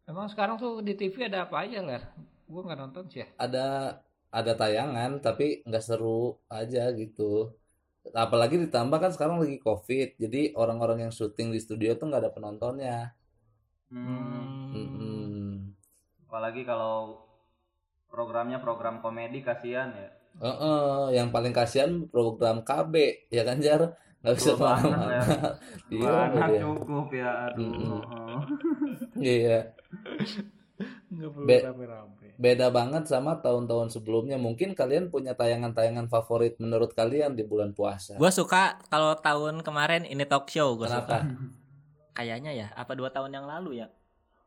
Emang 0.04 0.26
sekarang 0.28 0.58
tuh 0.60 0.82
di 0.84 0.92
TV 0.98 1.30
ada 1.30 1.46
apa 1.46 1.64
aja 1.64 1.80
ler? 1.80 2.02
Gua 2.50 2.60
nggak 2.66 2.78
nonton 2.78 3.04
sih 3.08 3.22
ya. 3.24 3.28
Ada 3.40 3.98
ada 4.34 4.52
tayangan 4.58 5.22
tapi 5.22 5.62
nggak 5.64 5.82
seru 5.82 6.36
aja 6.50 6.90
gitu. 6.92 7.54
Apalagi 8.12 8.60
ditambah 8.60 8.98
kan 9.00 9.10
sekarang 9.16 9.40
lagi 9.40 9.56
COVID. 9.64 10.20
Jadi 10.20 10.52
orang-orang 10.58 11.08
yang 11.08 11.12
syuting 11.14 11.54
di 11.54 11.60
studio 11.62 11.96
tuh 11.96 12.12
nggak 12.12 12.22
ada 12.28 12.32
penontonnya. 12.34 13.16
Hmm. 13.88 14.74
Mm-mm. 14.74 15.72
Apalagi 16.28 16.66
kalau 16.66 17.24
programnya 18.10 18.60
program 18.60 19.00
komedi 19.00 19.40
kasihan 19.40 19.94
ya. 19.94 20.10
Heeh, 20.34 21.14
yang 21.14 21.30
paling 21.30 21.54
kasihan 21.54 22.10
program 22.10 22.66
KB 22.66 22.94
ya 23.30 23.46
kan 23.46 23.62
Jar 23.62 23.94
nggak 24.24 24.34
bisa 24.40 24.56
ke 24.56 24.64
mana-mana. 24.64 25.20
Iya, 25.94 26.10
Mana 26.10 26.46
iya. 26.48 26.60
cukup 26.64 27.08
ya 27.12 27.30
aduh. 27.52 28.02
Iya. 29.20 29.58
Nggak 31.14 31.30
perlu 31.30 31.46
rame-rame. 31.46 32.23
Beda 32.34 32.66
banget 32.68 33.04
sama 33.04 33.38
tahun-tahun 33.38 33.90
sebelumnya. 33.90 34.34
Mungkin 34.36 34.72
kalian 34.72 35.06
punya 35.06 35.32
tayangan-tayangan 35.32 36.06
favorit 36.06 36.58
menurut 36.58 36.90
kalian 36.90 37.32
di 37.32 37.42
bulan 37.42 37.70
puasa. 37.70 38.14
Gue 38.14 38.28
suka 38.28 38.80
kalau 38.86 39.14
tahun 39.14 39.62
kemarin 39.62 40.02
ini 40.02 40.22
talk 40.22 40.46
show 40.46 40.74
gue 40.74 40.84
Kenapa? 40.84 41.22
suka. 41.22 41.30
Kayaknya 42.12 42.52
ya, 42.52 42.66
apa 42.72 42.92
dua 42.92 43.08
tahun 43.08 43.30
yang 43.32 43.44
lalu 43.44 43.80
ya? 43.80 43.86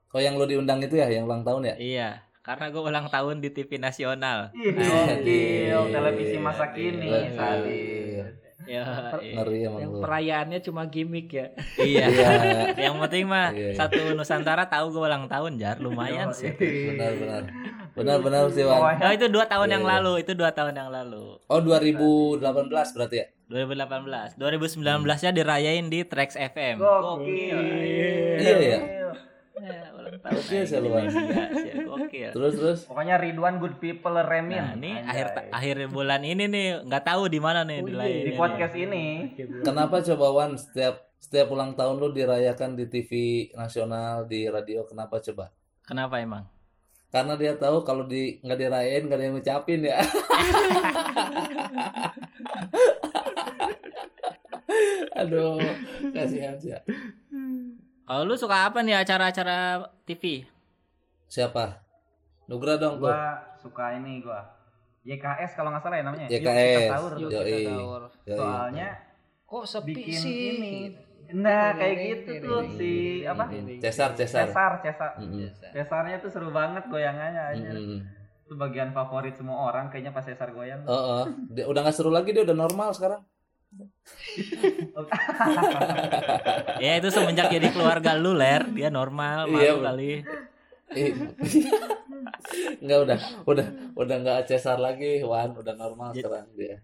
Oh 0.10 0.20
yang 0.20 0.36
lo 0.36 0.44
diundang 0.44 0.80
itu 0.80 0.96
ya, 0.96 1.08
yang 1.08 1.24
ulang 1.24 1.44
tahun 1.44 1.64
ya? 1.66 1.76
Iya, 1.76 2.10
karena 2.40 2.72
gue 2.72 2.80
ulang 2.82 3.08
tahun 3.08 3.40
di 3.40 3.50
TV 3.50 3.76
nasional. 3.78 4.52
Iya. 4.54 4.80
gokil 5.14 5.92
televisi 5.92 6.38
masa 6.38 6.72
kini 6.72 7.08
Iya. 7.08 7.32
sadis. 7.34 8.28
Ya, 8.68 8.84
iya. 9.20 9.34
Ngeri 9.34 9.60
emang 9.64 9.80
Yang 9.80 9.92
lu. 9.94 10.00
perayaannya 10.02 10.60
cuma 10.62 10.84
gimmick 10.86 11.28
ya. 11.30 11.48
iya. 11.78 12.06
Iya, 12.08 12.32
Yang 12.78 12.96
penting 13.02 13.24
mah 13.26 13.48
Iya, 13.50 13.64
iya. 13.66 13.76
satu 13.78 14.00
Nusantara 14.12 14.64
tahu 14.66 14.92
gue 14.92 15.04
ulang 15.04 15.28
tahun 15.28 15.56
jar, 15.56 15.76
lumayan 15.78 16.32
sih. 16.32 16.52
benar-benar. 16.52 17.48
Benar-benar 17.98 18.54
sih, 18.54 18.62
Wan. 18.62 19.02
Oh 19.02 19.12
itu 19.12 19.26
dua 19.28 19.46
tahun 19.50 19.68
Iya, 19.68 19.74
yang 19.74 19.84
iya. 19.84 19.92
lalu, 19.98 20.12
itu 20.22 20.32
dua 20.38 20.52
tahun 20.54 20.74
yang 20.78 20.90
lalu. 20.94 21.42
Oh 21.50 21.60
2018 21.60 22.94
berarti 22.94 23.16
ya? 23.18 23.28
2018, 23.48 24.38
2019 24.38 25.24
nya 25.24 25.32
dirayain 25.34 25.86
di 25.88 26.00
Trax 26.06 26.36
FM. 26.38 26.78
Gokil. 26.78 27.58
Iya 28.38 28.56
ya. 28.60 28.80
Ya, 29.58 29.90
ulang 29.90 30.22
tahun. 30.22 30.38
Gokil. 31.88 32.12
Iya. 32.14 32.30
Terus 32.36 32.54
terus. 32.54 32.80
Pokoknya 32.86 33.16
Ridwan 33.18 33.58
good 33.58 33.82
people 33.82 34.14
remin. 34.14 34.62
Nah, 34.62 34.76
ini 34.76 34.92
Anjay. 35.00 35.10
akhir 35.10 35.28
akhir 35.50 35.76
bulan 35.90 36.22
ini 36.22 36.44
nih 36.46 36.68
nggak 36.86 37.04
tahu 37.04 37.32
di 37.32 37.40
mana 37.42 37.64
nih 37.64 37.82
iya, 37.82 38.24
di 38.26 38.34
podcast 38.36 38.76
ini 38.76 39.06
Kenapa 39.64 40.04
coba 40.04 40.28
Wan 40.30 40.54
setiap 40.60 41.08
setiap 41.18 41.50
ulang 41.50 41.74
tahun 41.74 41.98
lu 41.98 42.14
dirayakan 42.14 42.78
di 42.78 42.86
TV 42.86 43.12
nasional 43.58 44.28
di 44.28 44.46
radio 44.46 44.86
kenapa 44.86 45.18
coba? 45.18 45.50
Kenapa 45.82 46.20
emang? 46.20 46.46
Karena 47.08 47.34
dia 47.34 47.56
tahu 47.56 47.82
kalau 47.82 48.04
di 48.04 48.36
nggak 48.40 48.58
dirayain 48.58 49.04
nggak 49.04 49.16
ada 49.16 49.26
yang 49.26 49.36
ngucapin 49.36 49.80
ya. 49.82 49.98
Aduh, 55.18 55.58
kasihan 56.14 56.56
sih. 56.56 56.72
ya. 56.72 56.80
Oh, 58.08 58.24
lu 58.24 58.36
suka 58.36 58.68
apa 58.68 58.80
nih 58.80 58.96
acara-acara 58.96 59.84
TV? 60.04 60.46
Siapa? 61.28 61.84
Nugra 62.48 62.80
dong 62.80 63.04
tuh. 63.04 63.12
gua 63.12 63.36
suka 63.60 64.00
ini 64.00 64.24
gua 64.24 64.40
YKS 65.04 65.60
kalau 65.60 65.72
nggak 65.72 65.84
salah 65.84 66.00
ya 66.00 66.04
namanya 66.08 66.28
Yuk, 66.28 66.40
YKS. 66.40 66.56
kita 66.56 66.88
sahur. 66.90 67.12
Yuk 67.20 67.30
Yoi. 67.30 67.44
kita 67.44 67.70
sahur. 67.70 68.02
Soalnya 68.24 68.88
Kok 69.48 69.64
sepi 69.64 69.92
bikin 69.94 70.16
sih? 70.18 70.36
ini 70.54 70.76
nah 71.36 71.76
kayak 71.76 71.96
gitu 72.00 72.32
tuh 72.40 72.62
si 72.80 73.24
apa? 73.28 73.52
Cesar, 73.84 74.16
Cesar. 74.16 74.48
Cesar 74.48 74.72
Cesar. 74.80 75.12
Cesarnya 75.76 76.18
tuh 76.24 76.32
seru 76.32 76.50
banget 76.56 76.88
goyangannya 76.88 77.44
aja 77.52 77.72
itu 78.48 78.56
bagian 78.56 78.96
favorit 78.96 79.36
semua 79.36 79.68
orang 79.68 79.92
kayaknya 79.92 80.16
pas 80.16 80.24
Cesar 80.24 80.56
goyang. 80.56 80.88
Dia 81.56 81.68
udah 81.68 81.84
nggak 81.84 81.96
seru 82.00 82.08
lagi 82.08 82.32
dia 82.32 82.48
udah 82.48 82.56
normal 82.56 82.96
sekarang. 82.96 83.22
Ya 86.80 86.96
itu 86.96 87.12
semenjak 87.12 87.52
jadi 87.52 87.68
keluarga 87.76 88.16
lu 88.16 88.32
ler, 88.32 88.64
dia 88.72 88.88
normal, 88.88 89.52
malu 89.52 89.60
Iya, 89.60 89.74
kali. 89.76 90.14
Nggak 92.84 93.00
udah, 93.04 93.20
udah, 93.44 93.68
udah 94.00 94.16
nggak 94.24 94.40
Cesar 94.48 94.80
lagi, 94.80 95.20
Wan, 95.20 95.52
udah 95.52 95.76
normal 95.76 96.16
sekarang 96.16 96.48
dia. 96.56 96.80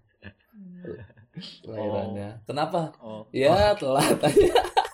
Lahirannya. 1.64 2.30
Kenapa? 2.44 2.94
Oh, 3.00 3.26
Ya 3.30 3.74
telat 3.74 4.22
aja. 4.22 4.54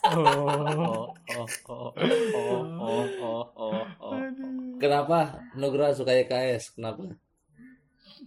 oh, 0.10 0.24
oh, 0.24 1.05
oh, 1.36 1.48
oh, 1.67 1.89
oh, 2.34 3.05
oh, 3.19 3.46
oh, 3.53 3.84
oh. 4.00 4.13
Kenapa? 4.77 5.43
Nugra 5.53 5.91
suka 5.91 6.15
YKS. 6.15 6.74
Kenapa? 6.74 7.03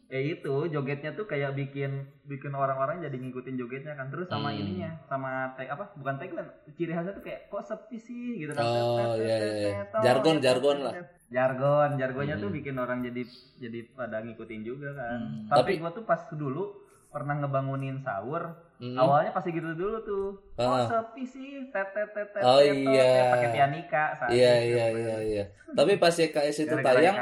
ya 0.09 0.21
itu 0.21 0.69
jogetnya 0.69 1.17
tuh 1.17 1.25
kayak 1.25 1.57
bikin 1.57 2.05
bikin 2.29 2.53
orang-orang 2.53 3.01
jadi 3.01 3.17
ngikutin 3.17 3.57
jogetnya 3.57 3.97
kan 3.97 4.13
terus 4.13 4.29
sama 4.29 4.53
Hmm. 4.53 4.61
ininya 4.61 4.93
sama 5.03 5.57
tag 5.57 5.73
apa 5.73 5.89
bukan 5.97 6.21
tagline 6.21 6.49
ciri 6.71 6.93
khasnya 6.93 7.17
tuh 7.17 7.25
kayak 7.25 7.49
kok 7.49 7.65
sepi 7.65 7.97
sih 7.97 8.37
gitu 8.37 8.53
kan 8.53 8.61
Oh, 8.61 9.17
iya, 9.17 9.37
iya, 9.41 9.53
iya. 9.73 9.73
Jargon, 10.05 10.37
jargon 10.39 10.85
lah. 10.85 10.93
jargon 11.27 11.97
jargonnya 11.97 12.37
tuh 12.37 12.49
Hmm. 12.49 12.57
bikin 12.57 12.77
orang 12.77 13.01
jadi 13.01 13.23
jadi 13.57 13.79
pada 13.91 14.21
ngikutin 14.21 14.61
juga 14.61 14.93
kan 14.93 15.17
Hmm. 15.19 15.49
tapi, 15.49 15.61
Tapi- 15.61 15.81
gua 15.81 15.91
tuh 15.91 16.05
pas 16.05 16.21
dulu 16.31 16.65
pernah 17.13 17.37
ngebangunin 17.37 18.01
sahur 18.01 18.57
Hmm. 18.83 18.99
Awalnya 18.99 19.31
pasti 19.31 19.55
gitu 19.55 19.79
dulu 19.79 19.95
tuh. 20.03 20.29
Oh, 20.59 20.75
Ah. 20.75 20.83
sepi 20.83 21.23
sih. 21.23 21.71
Tet 21.71 21.95
tet 21.95 22.11
tet 22.11 22.35
tet. 22.35 22.43
Oh, 22.43 22.59
tet, 22.59 22.75
iya. 22.75 23.31
Pakai 23.31 23.51
pianika 23.55 24.05
saat 24.19 24.35
Iya 24.35 24.53
itu. 24.59 24.75
iya 24.75 24.87
iya 24.91 25.17
iya. 25.23 25.45
Tapi 25.71 26.03
pas 26.03 26.11
YKS 26.11 26.67
itu 26.67 26.75
Gara-gara 26.75 26.99
tayang, 26.99 27.17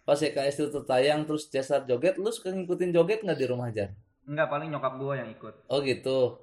pas 0.00 0.16
YKS 0.16 0.56
itu 0.64 0.80
tayang 0.80 1.20
terus 1.28 1.52
Cesar 1.52 1.84
joget, 1.84 2.16
lu 2.16 2.32
suka 2.32 2.48
ngikutin 2.48 2.88
joget 2.88 3.20
nggak 3.20 3.36
di 3.36 3.44
rumah 3.44 3.68
Jar? 3.68 3.92
Enggak, 4.24 4.48
paling 4.48 4.72
nyokap 4.72 4.96
gua 4.96 5.20
yang 5.20 5.28
ikut. 5.28 5.52
Oh 5.68 5.84
gitu. 5.84 6.40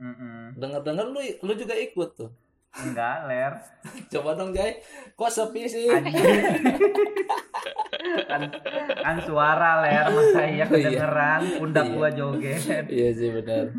Mm-mm. 0.00 0.56
Dengar-dengar 0.56 1.04
lu 1.04 1.20
lu 1.20 1.52
juga 1.52 1.76
ikut 1.76 2.08
tuh. 2.16 2.32
Enggak, 2.80 3.28
ler. 3.28 3.60
Coba 4.08 4.32
dong 4.32 4.56
Jai. 4.56 4.80
Kok 5.12 5.28
sepi 5.28 5.68
sih? 5.68 5.84
Kan, 7.98 8.42
kan 8.96 9.16
suara 9.20 9.80
ler 9.80 10.06
masa 10.08 10.42
iya 10.44 10.64
Oh, 10.64 10.72
iya. 10.72 10.88
kedengeran 10.94 11.40
pundak 11.56 11.84
Iya. 11.84 11.94
gua 11.94 12.08
joget. 12.10 12.62
iya 12.88 13.08
sih 13.10 13.28
benar. 13.30 13.74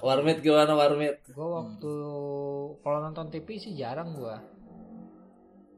Warmit 0.00 0.38
gimana 0.40 0.72
Warmit? 0.72 1.24
Gue 1.26 1.48
waktu 1.50 1.92
kalau 2.78 2.98
nonton 3.00 3.26
TV 3.28 3.48
sih 3.56 3.72
jarang 3.74 4.12
gua. 4.12 4.38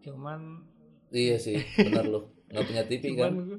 Cuman 0.00 0.66
Iya 1.08 1.36
sih, 1.36 1.60
benar 1.78 2.04
lu. 2.04 2.20
Nggak 2.48 2.64
punya 2.66 2.84
TV 2.84 3.04
kan? 3.14 3.30
cuman 3.30 3.44
gua 3.46 3.58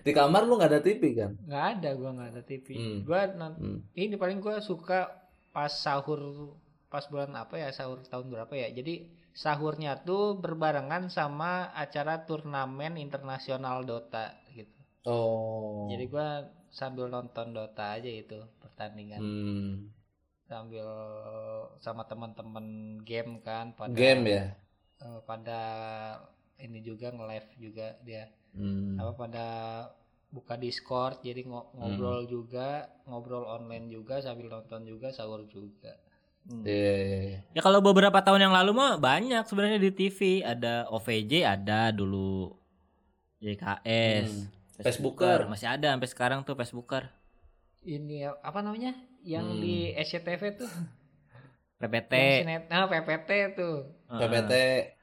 Di 0.00 0.12
kamar 0.12 0.42
lu 0.42 0.54
nggak 0.54 0.70
ada 0.70 0.80
TV 0.80 1.02
kan? 1.12 1.34
nggak 1.42 1.64
ada 1.76 1.88
gua 1.92 2.10
nggak 2.12 2.30
ada 2.32 2.42
TV. 2.42 2.66
Hmm. 2.72 2.98
Gua 3.02 3.20
Hmm. 3.28 3.78
ini 3.92 4.14
paling 4.14 4.38
gua 4.38 4.58
suka 4.58 5.10
pas 5.50 5.68
sahur 5.68 6.54
pas 6.86 7.02
bulan 7.04 7.30
apa 7.32 7.56
ya 7.56 7.68
sahur 7.68 7.98
tahun 8.00 8.30
berapa 8.30 8.52
ya. 8.52 8.70
Jadi 8.72 9.10
sahurnya 9.32 10.04
tuh 10.04 10.36
berbarengan 10.36 11.08
sama 11.08 11.72
acara 11.72 12.24
turnamen 12.28 13.00
internasional 13.00 13.82
Dota 13.84 14.36
gitu. 14.52 14.76
Oh. 15.08 15.88
Jadi 15.90 16.04
gua 16.06 16.46
sambil 16.70 17.08
nonton 17.08 17.52
Dota 17.52 17.96
aja 17.96 18.08
itu 18.08 18.38
pertandingan 18.60 19.20
Hmm. 19.20 19.70
sambil 20.48 20.88
sama 21.80 22.04
teman-teman 22.04 22.98
game 23.04 23.40
kan 23.40 23.72
pada 23.72 23.92
Game 23.92 24.24
ya. 24.28 24.44
eh, 25.00 25.20
pada 25.24 25.60
ini 26.60 26.78
juga 26.80 27.10
nge-live 27.10 27.50
juga 27.58 27.86
dia 28.04 28.28
Hmm. 28.52 29.00
apa 29.00 29.12
pada 29.16 29.46
buka 30.28 30.56
Discord 30.56 31.24
jadi 31.24 31.44
ngo- 31.44 31.72
ngobrol 31.72 32.28
juga 32.28 32.88
ngobrol 33.08 33.48
online 33.48 33.88
juga 33.88 34.20
sambil 34.20 34.48
nonton 34.48 34.84
juga 34.84 35.08
sahur 35.08 35.44
juga 35.48 35.96
Iya, 36.42 36.74
iya, 36.98 37.18
iya. 37.22 37.38
Ya 37.52 37.60
kalau 37.62 37.78
beberapa 37.78 38.18
tahun 38.18 38.42
yang 38.42 38.54
lalu 38.54 38.74
mah 38.74 38.98
banyak 38.98 39.46
sebenarnya 39.46 39.78
di 39.78 39.90
TV. 39.90 40.42
Ada 40.42 40.90
OVJ 40.90 41.32
ada 41.42 41.90
dulu. 41.90 42.50
YKS. 43.38 44.26
Hmm. 44.28 44.46
Facebooker. 44.78 45.46
Masih 45.46 45.70
ada 45.70 45.94
sampai 45.94 46.08
sekarang 46.10 46.40
tuh 46.42 46.54
Facebooker. 46.54 47.06
ini 47.82 48.22
apa 48.22 48.62
namanya 48.62 48.94
yang 49.26 49.42
Hmm. 49.42 49.58
di 49.58 49.90
SCTV 49.92 50.54
tuh 50.54 50.70
PPT. 51.82 52.14
sinet 52.14 52.62
nah 52.70 52.86
PPT 52.86 53.58
tuh. 53.58 53.90
PPT 54.06 54.52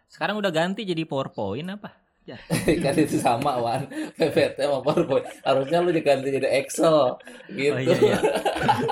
Sekarang 0.08 0.40
udah 0.40 0.48
ganti 0.48 0.88
jadi 0.88 1.04
PowerPoint 1.04 1.68
apa? 1.70 1.92
Ya. 2.30 2.38
kan 2.86 2.94
itu 2.94 3.18
sama 3.18 3.58
Wan. 3.58 3.90
PPT 4.22 4.62
sama 4.62 4.86
PowerPoint. 4.86 5.26
Harusnya 5.42 5.78
lu 5.82 5.90
diganti 5.90 6.30
jadi 6.30 6.50
Excel 6.62 7.18
gitu. 7.58 7.74
Oh 7.74 7.82
iya 7.82 7.96
iya. 7.98 8.18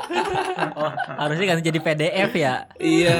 oh, 0.82 0.92
harusnya 1.22 1.46
ganti 1.54 1.64
jadi 1.70 1.80
PDF 1.86 2.32
ya. 2.34 2.66
Iya. 2.82 3.18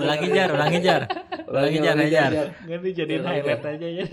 Ulangi 0.00 0.28
jar, 0.32 0.48
ulangi 0.56 0.78
jar. 0.80 1.02
Ulangi 1.44 1.78
jar, 1.84 1.94
ulangi, 1.96 2.12
jar. 2.12 2.32
ganti 2.64 2.90
Iya, 2.96 3.20
highlight 3.20 3.62
iya. 3.64 3.72
aja 3.76 3.88
ya 3.88 4.04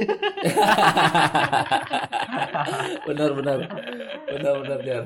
benar 3.08 3.30
benar. 3.38 3.58
Benar 4.28 4.54
benar 4.64 4.80
jar. 4.84 5.04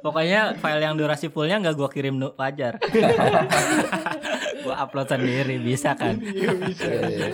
Pokoknya 0.00 0.40
file 0.56 0.82
yang 0.82 0.94
durasi 0.96 1.28
fullnya 1.28 1.60
nggak 1.60 1.76
gua 1.76 1.88
kirim 1.92 2.16
nu 2.16 2.32
Fajar. 2.32 2.80
Gua 4.68 4.76
upload 4.84 5.08
sendiri 5.08 5.56
bisa 5.58 5.96
kan? 5.96 6.20
Iya 6.28 7.00
iya. 7.08 7.28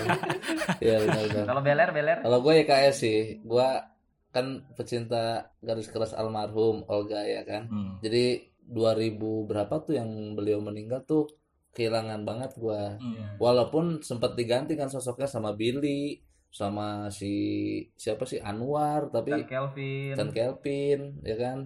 Iya 0.79 0.97
benar 1.03 1.23
benar. 1.27 1.45
Kalau 1.51 1.63
beler 1.63 1.89
beler 1.91 2.19
Kalau 2.23 2.39
gue 2.41 2.53
YKS 2.63 2.97
sih, 2.97 3.19
gue 3.43 3.69
kan 4.35 4.47
pecinta 4.75 5.55
garis 5.63 5.91
keras 5.91 6.15
almarhum 6.15 6.87
Olga 6.87 7.23
ya 7.23 7.43
kan. 7.43 7.67
Hmm. 7.71 7.99
Jadi 8.03 8.55
2000 8.67 9.19
berapa 9.51 9.75
tuh 9.85 9.95
yang 9.99 10.09
beliau 10.35 10.59
meninggal 10.59 11.05
tuh 11.05 11.29
kehilangan 11.75 12.23
banget 12.23 12.51
gua. 12.57 12.97
Hmm. 12.97 13.37
Walaupun 13.43 14.01
sempat 14.01 14.39
diganti 14.39 14.79
kan 14.79 14.89
sosoknya 14.89 15.27
sama 15.27 15.53
Billy, 15.59 16.23
sama 16.55 17.11
si 17.11 17.35
siapa 17.99 18.23
sih 18.25 18.39
Anwar, 18.39 19.11
dan 19.11 19.27
tapi 19.27 19.31
Kelvin. 19.47 20.15
Chan 20.15 20.31
Kelvin, 20.31 21.01
ya 21.27 21.37
kan? 21.37 21.59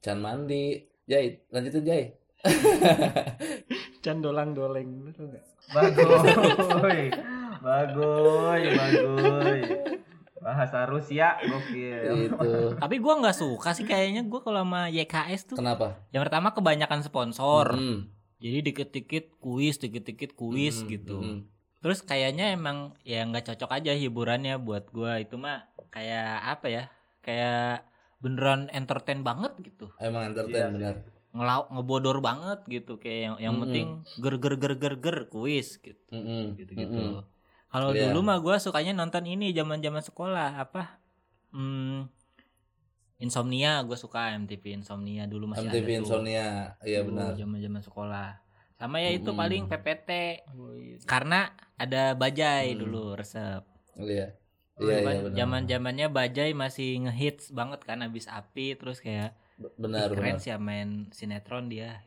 Chan 0.00 0.18
Mandi. 0.22 0.86
Jai, 1.06 1.42
lanjutin 1.50 1.82
Jai. 1.86 2.04
can 4.06 4.22
dolang 4.22 4.54
doleng 4.54 5.02
betul 5.02 5.34
nggak 5.34 5.42
Bagoy. 5.74 7.10
Bagoy, 7.58 8.62
bagoy. 8.78 9.60
Bahasa 10.38 10.86
Rusia 10.86 11.34
gokil. 11.42 12.30
Itu. 12.30 12.78
Tapi 12.78 12.96
gua 13.02 13.18
nggak 13.18 13.34
suka 13.34 13.74
sih 13.74 13.82
kayaknya 13.82 14.22
gua 14.30 14.46
kalau 14.46 14.62
sama 14.62 14.86
YKS 14.94 15.50
tuh. 15.50 15.56
Kenapa? 15.58 15.98
Yang 16.14 16.30
pertama 16.30 16.54
kebanyakan 16.54 17.02
sponsor. 17.02 17.74
Hmm, 17.74 18.06
Jadi 18.38 18.70
dikit-dikit 18.70 19.42
kuis, 19.42 19.82
dikit-dikit 19.82 20.38
kuis 20.38 20.84
hmm, 20.84 20.86
gitu. 20.86 21.18
hmm. 21.18 21.40
Terus 21.82 22.06
kayaknya 22.06 22.54
emang 22.54 22.94
ya 23.02 23.26
nggak 23.26 23.50
cocok 23.50 23.74
aja 23.74 23.90
hiburannya 23.98 24.62
buat 24.62 24.86
gua 24.94 25.18
itu 25.18 25.34
mah 25.34 25.66
kayak 25.90 26.46
apa 26.46 26.66
ya? 26.70 26.84
Kayak 27.26 27.90
beneran 28.22 28.70
entertain 28.70 29.26
banget 29.26 29.50
gitu. 29.66 29.90
Emang 29.98 30.30
entertain 30.30 30.78
Iya 30.78 30.94
sih. 30.94 31.15
Ngelau 31.36 31.68
ngebodor 31.68 32.18
banget 32.24 32.58
gitu 32.66 32.96
kayak 32.96 33.20
yang 33.20 33.36
yang 33.44 33.54
Mm-mm. 33.60 33.64
penting 33.68 33.86
ger 34.22 34.34
ger 34.42 34.54
ger 34.62 34.74
ger 34.82 34.94
ger 35.04 35.18
kuis 35.28 35.76
gitu. 35.84 36.00
Mm-mm, 36.12 36.56
Gitu-gitu. 36.56 36.96
mm-mm. 36.96 37.20
Kalau 37.68 37.90
Iya. 37.92 38.08
dulu 38.08 38.18
mah 38.24 38.38
gua 38.40 38.56
sukanya 38.56 38.92
nonton 38.96 39.24
ini 39.28 39.52
zaman-zaman 39.52 40.00
sekolah 40.00 40.50
apa? 40.64 40.96
Hmm, 41.52 42.08
Insomnia 43.16 43.80
gue 43.80 43.96
suka 43.96 44.36
MTV 44.36 44.64
Insomnia 44.76 45.24
dulu 45.24 45.48
masih 45.52 45.68
MTV 45.72 45.88
ada 45.88 45.88
tuh. 45.88 46.00
Insomnia, 46.04 46.48
iya 46.84 47.00
benar. 47.00 47.32
Zaman-zaman 47.40 47.80
sekolah. 47.80 48.28
Sama 48.76 48.96
ya 49.00 49.10
itu 49.16 49.32
Mm-mm. 49.32 49.40
paling 49.40 49.62
PPT. 49.72 50.10
Karena 51.08 51.48
ada 51.80 52.12
Bajai 52.12 52.76
Hmm. 52.76 52.80
dulu 52.82 53.16
resep. 53.16 53.62
Iya. 53.96 54.36
Iya, 54.76 54.96
iya 55.00 55.18
benar. 55.24 55.32
Zaman-zamannya 55.32 56.06
Bajai 56.12 56.52
masih 56.52 56.88
ngehits 57.08 57.48
banget 57.56 57.80
kan 57.88 58.04
abis 58.04 58.28
api 58.28 58.76
terus 58.76 59.00
kayak 59.00 59.32
Benar, 59.56 60.06
"Ih, 60.06 60.14
keren 60.14 60.26
benar. 60.32 60.38
sih 60.38 60.50
ya 60.50 60.58
main 60.58 60.88
sinetron 61.10 61.66
dia. 61.66 62.04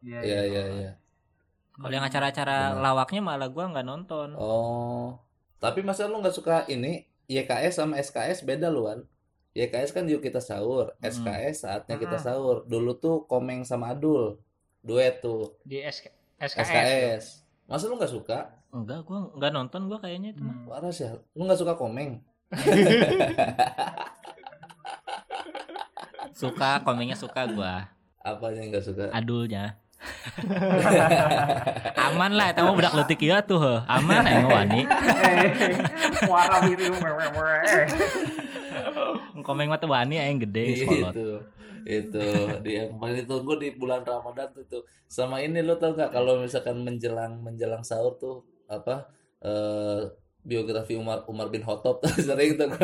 Iya, 0.00 0.20
Iya, 0.20 0.40
iya, 0.44 0.64
iya. 0.72 0.92
Kalau 1.72 1.92
yang 1.92 2.02
acara-acara 2.02 2.72
Benar. 2.72 2.80
lawaknya 2.82 3.20
malah 3.20 3.48
gua 3.48 3.68
nggak 3.68 3.84
nonton. 3.84 4.32
Oh. 4.34 5.20
Tapi 5.56 5.80
masa 5.80 6.04
lu 6.04 6.16
nggak 6.16 6.32
suka 6.32 6.64
ini? 6.66 7.04
YKS 7.26 7.76
sama 7.76 7.98
SKS 7.98 8.42
beda 8.42 8.68
luan. 8.68 9.04
YKS 9.52 9.90
kan 9.90 10.04
yuk 10.04 10.20
kita 10.20 10.38
sahur. 10.38 10.96
SKS 11.00 11.62
saatnya 11.62 11.96
kita 11.96 12.16
Mm. 12.16 12.24
sahur. 12.24 12.56
Dulu 12.64 12.92
tuh 12.94 13.16
Komeng 13.24 13.60
sama 13.62 13.90
Adul. 13.90 14.40
Duet 14.80 15.18
tuh. 15.18 15.58
di 15.62 15.82
SK, 15.82 16.06
SKS, 16.38 16.62
SKS. 16.62 17.24
Masa 17.66 17.84
lu 17.86 17.96
nggak 17.96 18.14
suka? 18.14 18.38
Enggak, 18.70 19.02
gua 19.02 19.28
nggak 19.32 19.52
nonton 19.52 19.80
gua 19.86 19.98
kayaknya 19.98 20.30
itu 20.30 20.40
mah. 20.40 20.54
Hmm. 20.54 20.68
Waras 20.70 20.96
ya. 20.98 21.12
Lu 21.34 21.44
nggak 21.44 21.58
suka 21.58 21.74
Komeng? 21.74 22.22
Suka 26.36 26.84
komengnya 26.84 27.16
suka 27.16 27.48
gua. 27.48 27.88
Apanya 28.20 28.60
yang 28.60 28.76
nggak 28.76 28.84
suka? 28.84 29.08
Adulnya. 29.08 29.80
Aman 32.06 32.36
lah, 32.36 32.52
tamu 32.52 32.76
budak 32.76 32.92
letik 32.92 33.24
ya 33.24 33.40
tuh, 33.40 33.80
aman 33.88 34.28
aing 34.28 34.44
wani. 34.44 34.84
Suara 36.20 36.60
gitu. 36.68 36.92
Eh. 36.92 37.88
Komeng 39.40 39.72
mah 39.72 39.80
tuh 39.80 39.88
wani 39.88 40.20
aing 40.20 40.44
gede 40.44 40.84
itu 40.84 41.40
itu 41.86 42.26
di 42.66 42.82
yang 42.82 42.98
paling 42.98 43.22
ditunggu 43.22 43.62
di 43.62 43.70
bulan 43.78 44.02
Ramadan 44.02 44.50
tuh, 44.50 44.66
tuh. 44.66 44.82
sama 45.06 45.38
ini 45.38 45.62
lo 45.62 45.78
tau 45.78 45.94
gak 45.94 46.10
kalau 46.10 46.42
misalkan 46.42 46.82
menjelang 46.82 47.38
menjelang 47.38 47.86
sahur 47.86 48.18
tuh 48.18 48.42
apa 48.66 49.06
eh 49.46 50.02
biografi 50.46 50.94
Umar 50.94 51.26
Umar 51.26 51.50
bin 51.50 51.60
Khattab 51.60 51.98
sering 52.22 52.54
tuh. 52.54 52.70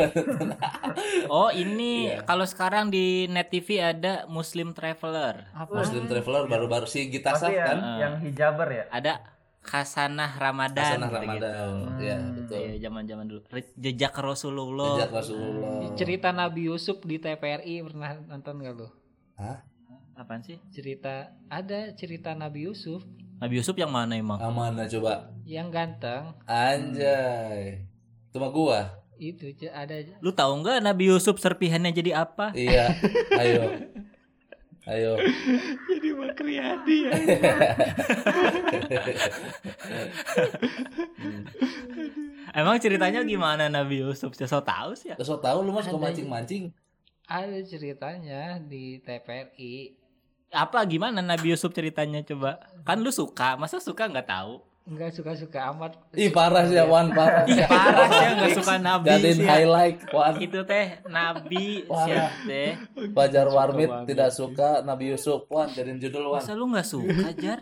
Oh 1.28 1.48
ini 1.48 2.10
Iya. 2.10 2.24
kalau 2.24 2.42
sekarang 2.42 2.90
di 2.90 3.24
Net 3.26 3.48
TV 3.48 3.78
ada 3.78 4.26
Muslim 4.26 4.70
Traveler. 4.70 5.46
apa 5.52 5.70
Muslim 5.72 6.04
Traveler 6.04 6.44
baru-baru 6.44 6.84
si 6.84 7.06
Gita 7.06 7.32
Saf 7.32 7.48
ya, 7.48 7.64
kan 7.64 7.78
yang 7.96 8.14
hijaber 8.20 8.68
ya. 8.68 8.84
Ada 8.90 9.22
Hasanah 9.62 10.34
Ramadan. 10.34 10.82
Hasanah 10.98 11.08
gitu-gitu. 11.08 11.46
Ramadan 11.46 11.52
ya 11.96 12.16
Hmm, 12.18 12.34
betul 12.34 12.56
Iya 12.58 12.72
zaman-zaman 12.82 13.24
dulu. 13.24 13.40
Jejak 13.76 14.14
Rasulullah. 14.16 14.98
Sejak 14.98 15.12
Rasulullah 15.14 15.78
cerita 15.94 16.28
Nabi 16.30 16.60
Yusuf 16.66 16.98
di 17.00 17.16
TVRI 17.16 17.74
pernah 17.80 18.10
nonton 18.26 18.58
gak 18.58 18.74
lu 18.74 18.88
Apaan 20.12 20.42
sih? 20.42 20.58
cerita 20.68 21.30
ada 21.46 21.94
cerita 21.94 22.34
Nabi 22.34 22.66
Yusuf 22.66 23.06
Nabi 23.42 23.58
Yusuf 23.58 23.74
yang 23.74 23.90
mana 23.90 24.14
emang? 24.14 24.38
Amanah 24.38 24.86
coba 24.86 25.34
yang 25.42 25.66
ganteng 25.74 26.30
anjay 26.46 27.82
cuma 28.30 28.54
gua 28.54 29.02
itu 29.18 29.50
ada 29.74 29.98
Lu 30.22 30.30
tahu 30.30 30.62
nggak 30.62 30.78
Nabi 30.78 31.10
Yusuf 31.10 31.42
serpihannya 31.42 31.90
jadi 31.90 32.22
apa? 32.22 32.54
iya 32.54 32.94
ayo 33.42 33.66
Ayo. 34.82 35.14
Jadi 35.14 36.10
Makriyadi 36.10 37.06
ya. 37.06 37.14
Emang 42.58 42.82
ceritanya 42.82 43.22
gimana 43.22 43.70
Nabi 43.70 44.02
Yusuf? 44.02 44.34
Saya 44.34 44.50
so 44.50 44.58
tahu 44.58 44.98
sih 44.98 45.14
ya. 45.14 45.16
So 45.22 45.38
tahu 45.38 45.62
lu 45.62 45.70
suka 45.78 45.86
Ada. 45.86 46.02
mancing-mancing. 46.02 46.74
Ada 47.30 47.62
ceritanya 47.62 48.58
di 48.58 48.98
TPRI. 49.06 50.01
Apa 50.52 50.84
gimana 50.84 51.24
Nabi 51.24 51.56
Yusuf 51.56 51.72
ceritanya 51.72 52.20
coba? 52.20 52.60
Kan 52.84 53.00
lu 53.00 53.08
suka, 53.08 53.56
masa 53.56 53.80
suka 53.80 54.04
nggak 54.04 54.28
tahu? 54.28 54.60
Enggak 54.82 55.14
suka-suka 55.14 55.72
amat. 55.72 55.94
Ih 56.12 56.28
parah 56.28 56.66
sih 56.66 56.74
ya 56.74 56.84
Wan, 56.84 57.08
parah. 57.14 57.46
Ih 57.48 57.64
parah 57.64 58.06
sih 58.10 58.20
ya 58.20 58.30
nggak 58.36 58.52
suka 58.60 58.74
Nabi 58.82 59.08
Jadiin 59.08 59.38
sih. 59.38 59.46
highlight 59.48 59.98
Wan. 60.12 60.34
Itu 60.36 60.60
teh 60.66 60.86
Nabi 61.08 61.86
siap 61.86 62.32
teh. 62.44 62.70
Fajar 63.14 63.46
Warmit 63.48 63.90
tidak 64.10 64.28
suka 64.34 64.82
Nabi 64.84 65.14
Yusuf 65.14 65.46
Wan 65.48 65.70
jadiin 65.72 66.02
judul 66.02 66.34
Wan. 66.34 66.42
Masa 66.44 66.52
lu 66.52 66.68
nggak 66.68 66.84
suka 66.84 67.30
Jar? 67.38 67.60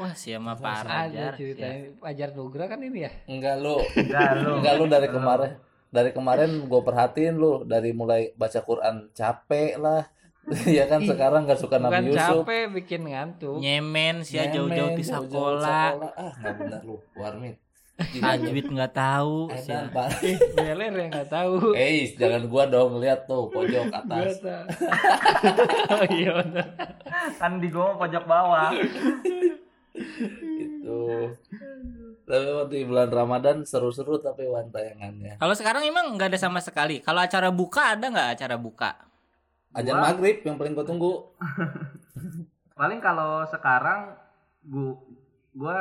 Wah 0.00 0.14
siapa 0.16 0.54
parah 0.56 1.10
Jar. 1.12 1.34
ceritanya. 1.36 1.92
Fajar 2.00 2.30
Nugra 2.32 2.64
kan 2.64 2.80
ini 2.80 3.04
ya. 3.04 3.12
Enggak 3.28 3.60
lu. 3.60 3.76
Enggak 3.92 4.30
lu. 4.40 4.50
Enggak 4.62 4.74
lu 4.78 4.84
dari 4.86 5.08
kemarin. 5.10 5.50
Dari 5.86 6.10
kemarin 6.14 6.50
gue 6.64 6.80
perhatiin 6.82 7.34
lu 7.36 7.66
dari 7.66 7.90
mulai 7.92 8.30
baca 8.38 8.62
Quran 8.62 9.10
capek 9.12 9.82
lah. 9.82 10.06
ya 10.78 10.84
kan 10.86 11.02
Ih, 11.02 11.08
sekarang 11.10 11.42
nggak 11.42 11.58
suka 11.58 11.76
Bukan 11.82 11.90
Nabi 11.90 12.14
Yusuf. 12.14 12.46
capek 12.46 12.64
bikin 12.70 13.02
ngantuk. 13.10 13.58
Nyemen 13.58 14.22
sih 14.22 14.38
ya 14.38 14.46
jauh-jauh 14.54 14.94
di 14.94 15.04
sekolah. 15.04 15.90
Ah, 16.14 16.32
nggak 16.38 16.54
benar 16.62 16.80
lu, 16.86 16.96
Warmit. 17.18 17.58
Tajwid 17.96 18.66
nggak 18.70 18.92
tahu. 18.92 19.48
sih. 19.56 19.72
Edan, 19.72 19.88
Pak. 19.90 20.08
Beler 20.56 20.92
yang 20.92 21.10
nggak 21.10 21.30
tahu. 21.32 21.72
Eh, 21.72 22.12
jangan 22.14 22.44
gua 22.46 22.68
dong 22.68 23.00
lihat 23.00 23.24
tuh 23.24 23.48
pojok 23.48 23.88
atas. 23.88 24.38
oh 25.96 26.04
iya 26.12 26.30
bener. 26.44 26.66
Kan 27.40 27.58
di 27.58 27.68
gua 27.72 27.96
pojok 27.96 28.24
bawah. 28.28 28.70
Itu. 29.96 31.00
Tapi 32.26 32.46
waktu 32.52 32.74
di 32.74 32.84
bulan 32.84 33.08
Ramadan 33.08 33.56
seru-seru 33.64 34.20
tapi 34.20 34.44
wan 34.44 34.68
tayangannya. 34.68 35.40
Kalau 35.40 35.54
sekarang 35.56 35.82
emang 35.88 36.20
nggak 36.20 36.36
ada 36.36 36.38
sama 36.38 36.60
sekali. 36.60 37.00
Kalau 37.00 37.24
acara 37.24 37.48
buka 37.48 37.96
ada 37.96 38.06
nggak 38.12 38.30
acara 38.36 38.60
buka? 38.60 39.15
Ajan 39.76 39.92
Gua- 39.92 40.04
maghrib 40.08 40.36
yang 40.40 40.56
paling 40.56 40.72
gua 40.72 40.86
tunggu. 40.88 41.12
Paling 42.80 43.00
kalau 43.00 43.44
sekarang 43.44 44.16
gua 44.64 44.96
gua 45.52 45.78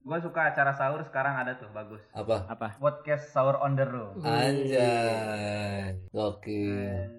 gua 0.00 0.18
suka 0.20 0.52
acara 0.52 0.72
sahur 0.72 1.04
sekarang 1.04 1.36
ada 1.36 1.56
tuh 1.56 1.68
bagus. 1.72 2.00
Apa? 2.12 2.48
Apa? 2.48 2.80
Podcast 2.80 3.28
sahur 3.28 3.60
on 3.60 3.76
the 3.76 3.84
road. 3.84 4.20
Anjay. 4.20 6.00
Oke. 6.12 6.64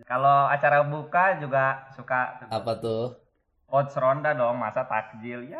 Kalau 0.05 0.49
acara 0.49 0.81
buka 0.85 1.37
juga 1.37 1.85
suka 1.93 2.41
tuh. 2.41 2.47
Apa 2.49 2.71
tuh? 2.77 3.05
Odds 3.65 3.97
ronda 3.97 4.33
dong, 4.33 4.57
masa 4.61 4.85
takjil 4.85 5.49
ya. 5.49 5.57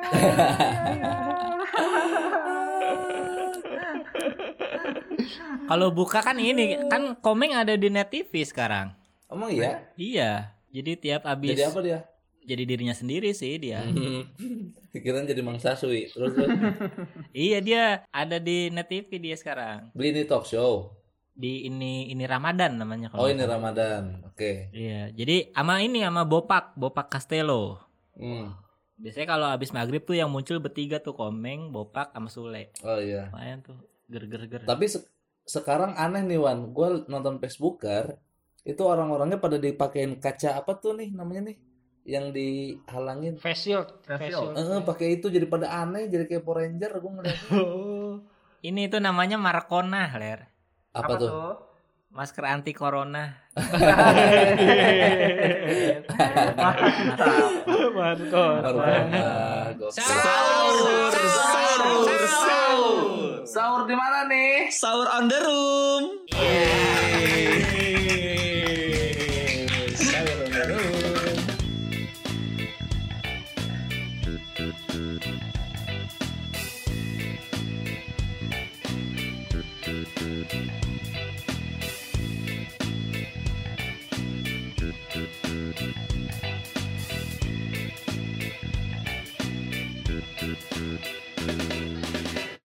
Kalau 5.66 5.90
buka 5.90 6.22
kan 6.22 6.38
ini 6.38 6.78
kan 6.86 7.18
komeng 7.20 7.58
ada 7.58 7.74
di 7.74 7.90
Net 7.90 8.14
TV 8.14 8.46
sekarang. 8.46 8.94
Emang 9.36 9.52
iya? 9.52 9.84
Iya. 9.96 10.32
Jadi 10.72 10.92
tiap 10.98 11.24
habis 11.24 11.52
Jadi 11.52 11.64
apa 11.64 11.80
dia? 11.82 12.00
jadi 12.42 12.62
dirinya 12.62 12.94
sendiri 12.94 13.32
sih 13.32 13.58
dia. 13.58 13.82
Pikiran 14.94 15.26
jadi 15.26 15.42
Mang 15.42 15.58
Saswi. 15.58 16.08
Terus 16.08 16.32
terus. 16.32 16.50
iya 17.36 17.58
dia 17.60 17.84
ada 18.10 18.38
di 18.38 18.70
Net 18.70 18.88
TV 18.88 19.10
dia 19.20 19.36
sekarang. 19.36 19.92
beli 19.92 20.12
ini 20.12 20.24
talk 20.24 20.46
show. 20.46 20.94
Di 21.32 21.68
ini 21.68 22.08
ini 22.08 22.24
Ramadan 22.24 22.80
namanya 22.80 23.12
Oh 23.12 23.20
kalau. 23.20 23.28
ini 23.28 23.44
Ramadan. 23.44 24.24
Oke. 24.24 24.72
Iya. 24.72 25.12
Jadi 25.12 25.52
ama 25.52 25.82
ini 25.82 26.00
sama 26.00 26.24
Bopak, 26.24 26.76
Bopak 26.76 27.12
Castello. 27.12 27.82
Hmm. 28.16 28.56
Biasanya 28.96 29.28
kalau 29.28 29.48
habis 29.52 29.76
maghrib 29.76 30.00
tuh 30.02 30.16
yang 30.16 30.32
muncul 30.32 30.56
bertiga 30.60 31.04
tuh 31.04 31.12
Komeng, 31.12 31.76
Bopak, 31.76 32.16
sama 32.16 32.32
Sule. 32.32 32.72
Oh 32.80 32.96
iya. 32.96 33.28
Lumayan 33.28 33.60
tuh 33.60 33.76
ger-ger-ger. 34.08 34.64
Tapi 34.64 34.86
se- 34.88 35.04
sekarang 35.44 35.92
aneh 35.94 36.24
nih 36.24 36.40
Wan, 36.40 36.72
gue 36.72 37.04
nonton 37.06 37.36
Facebooker 37.38 38.16
itu 38.66 38.82
orang-orangnya 38.82 39.38
pada 39.38 39.62
dipakein 39.62 40.18
kaca 40.18 40.58
apa 40.58 40.74
tuh 40.82 40.98
nih 40.98 41.14
namanya 41.14 41.54
nih 41.54 41.58
yang 42.06 42.34
dihalangin. 42.34 43.38
Face 43.38 43.66
shield. 43.66 43.90
Face 44.06 44.34
shield. 44.34 44.58
Eh, 44.58 44.82
pakai 44.86 45.22
itu 45.22 45.30
jadi 45.30 45.50
pada 45.50 45.70
aneh, 45.86 46.10
jadi 46.10 46.30
kayak 46.30 46.46
Power 46.46 46.62
Ranger 46.62 46.92
gue 47.02 47.12
ngeliat. 47.18 47.40
Ini 48.70 48.90
tuh 48.90 49.02
namanya 49.02 49.38
Marcona, 49.38 50.10
Ler. 50.18 50.50
Apa, 50.94 51.14
tuh? 51.22 51.30
Masker 52.10 52.46
anti 52.48 52.74
corona. 52.74 53.36
Marcona. 57.94 58.90
Sahur, 59.94 61.12
sahur, 61.14 62.22
sahur. 62.26 62.98
Sahur 63.46 63.82
di 63.86 63.94
mana 63.94 64.26
nih? 64.32 64.72
Sahur 64.74 65.06
on 65.12 65.28
the 65.30 65.40
room. 65.44 66.04
Sahur 66.34 67.95